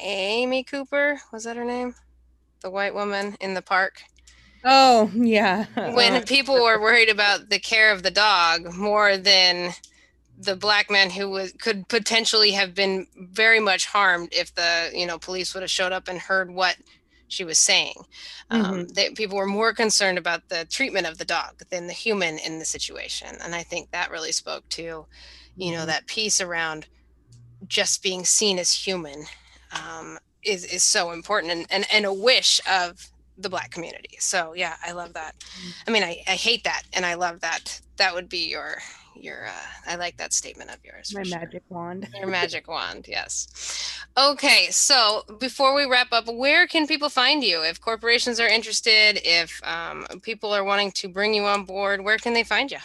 Amy 0.01 0.63
Cooper 0.63 1.19
was 1.31 1.43
that 1.43 1.57
her 1.57 1.65
name, 1.65 1.95
the 2.61 2.69
white 2.69 2.93
woman 2.93 3.35
in 3.41 3.53
the 3.53 3.61
park. 3.61 4.01
Oh 4.63 5.09
yeah. 5.13 5.65
when 5.93 6.13
uh, 6.13 6.23
people 6.25 6.55
were 6.55 6.81
worried 6.81 7.09
about 7.09 7.49
the 7.49 7.59
care 7.59 7.91
of 7.91 8.03
the 8.03 8.11
dog 8.11 8.73
more 8.73 9.17
than 9.17 9.71
the 10.39 10.55
black 10.55 10.89
man 10.89 11.09
who 11.09 11.29
was 11.29 11.51
could 11.53 11.87
potentially 11.89 12.51
have 12.51 12.73
been 12.73 13.07
very 13.17 13.59
much 13.59 13.85
harmed 13.85 14.29
if 14.31 14.55
the 14.55 14.89
you 14.93 15.05
know 15.05 15.19
police 15.19 15.53
would 15.53 15.63
have 15.63 15.71
showed 15.71 15.91
up 15.91 16.07
and 16.07 16.19
heard 16.19 16.49
what 16.49 16.77
she 17.27 17.43
was 17.43 17.59
saying. 17.59 17.95
Um, 18.49 18.61
mm-hmm. 18.61 18.73
Um, 18.73 18.87
that 18.89 19.15
people 19.15 19.37
were 19.37 19.45
more 19.45 19.73
concerned 19.73 20.17
about 20.17 20.49
the 20.49 20.65
treatment 20.65 21.07
of 21.07 21.17
the 21.17 21.25
dog 21.25 21.61
than 21.69 21.87
the 21.87 21.93
human 21.93 22.39
in 22.39 22.57
the 22.57 22.65
situation, 22.65 23.37
and 23.43 23.53
I 23.53 23.63
think 23.63 23.91
that 23.91 24.11
really 24.11 24.31
spoke 24.31 24.67
to, 24.69 25.05
you 25.55 25.71
know, 25.71 25.79
mm-hmm. 25.79 25.87
that 25.87 26.07
piece 26.07 26.41
around 26.41 26.87
just 27.67 28.01
being 28.01 28.23
seen 28.23 28.57
as 28.57 28.73
human 28.73 29.25
um, 29.73 30.17
is 30.43 30.63
is 30.63 30.83
so 30.83 31.11
important, 31.11 31.51
and, 31.51 31.67
and 31.69 31.85
and 31.91 32.05
a 32.05 32.13
wish 32.13 32.61
of 32.69 33.09
the 33.37 33.49
black 33.49 33.71
community. 33.71 34.17
So 34.19 34.53
yeah, 34.53 34.75
I 34.85 34.93
love 34.93 35.13
that. 35.13 35.37
Mm-hmm. 35.39 35.69
I 35.87 35.91
mean, 35.91 36.03
I, 36.03 36.23
I 36.27 36.35
hate 36.35 36.63
that, 36.63 36.83
and 36.93 37.05
I 37.05 37.15
love 37.15 37.41
that. 37.41 37.81
That 37.97 38.13
would 38.13 38.29
be 38.29 38.49
your 38.49 38.77
your 39.21 39.47
uh, 39.47 39.67
i 39.87 39.95
like 39.95 40.17
that 40.17 40.33
statement 40.33 40.69
of 40.69 40.77
yours 40.83 41.13
my 41.13 41.23
magic 41.23 41.63
wand. 41.69 42.07
Your 42.17 42.27
magic 42.27 42.67
wand 42.67 43.05
yes. 43.07 43.47
Okay 44.17 44.67
so 44.71 45.23
before 45.39 45.73
we 45.73 45.85
wrap 45.85 46.11
up 46.11 46.27
where 46.27 46.67
can 46.67 46.87
people 46.87 47.09
find 47.09 47.43
you? 47.43 47.63
If 47.63 47.81
corporations 47.81 48.39
are 48.39 48.47
interested 48.47 49.19
if 49.23 49.61
um, 49.63 50.05
people 50.21 50.53
are 50.53 50.63
wanting 50.63 50.91
to 50.93 51.09
bring 51.09 51.33
you 51.33 51.45
on 51.45 51.65
board 51.65 52.03
where 52.03 52.17
can 52.17 52.33
they 52.33 52.43
find 52.43 52.71
you 52.71 52.79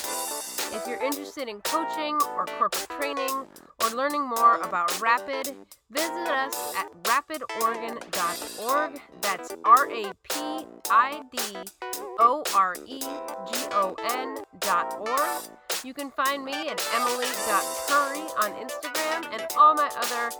If 0.72 0.86
you're 0.86 1.02
interested 1.02 1.48
in 1.48 1.60
coaching 1.62 2.14
or 2.36 2.46
corporate 2.46 2.88
training 2.90 3.44
or 3.82 3.90
learning 3.96 4.28
more 4.28 4.56
about 4.58 5.00
Rapid, 5.00 5.54
visit 5.90 6.28
us 6.28 6.74
at 6.76 6.90
rapidoregon.org. 7.04 9.00
That's 9.20 9.54
R 9.64 9.90
A 9.90 10.12
P 10.22 10.66
I 10.90 11.22
D 11.30 11.38
O 12.18 12.42
R 12.54 12.74
E 12.86 13.00
G 13.00 13.06
O 13.72 13.96
N 14.10 14.38
dot 14.60 14.96
org. 14.98 15.42
You 15.84 15.94
can 15.94 16.10
find 16.10 16.44
me 16.44 16.52
at 16.52 16.86
emily.curry 16.94 18.20
on 18.38 18.52
Instagram, 18.60 19.26
and 19.32 19.46
all 19.56 19.74
my 19.74 19.90
other 19.96 20.30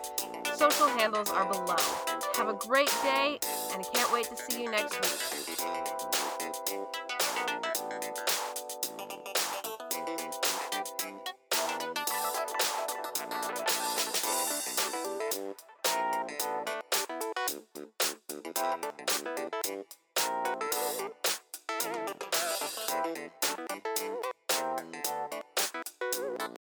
social 0.54 0.86
handles 0.88 1.30
are 1.30 1.50
below. 1.50 1.76
Have 2.36 2.48
a 2.48 2.54
great 2.54 2.92
day, 3.02 3.38
and 3.72 3.82
I 3.82 3.86
can't 3.94 4.12
wait 4.12 4.26
to 4.26 4.36
see 4.36 4.62
you 4.62 4.70
next 4.70 5.00
week. 5.00 6.09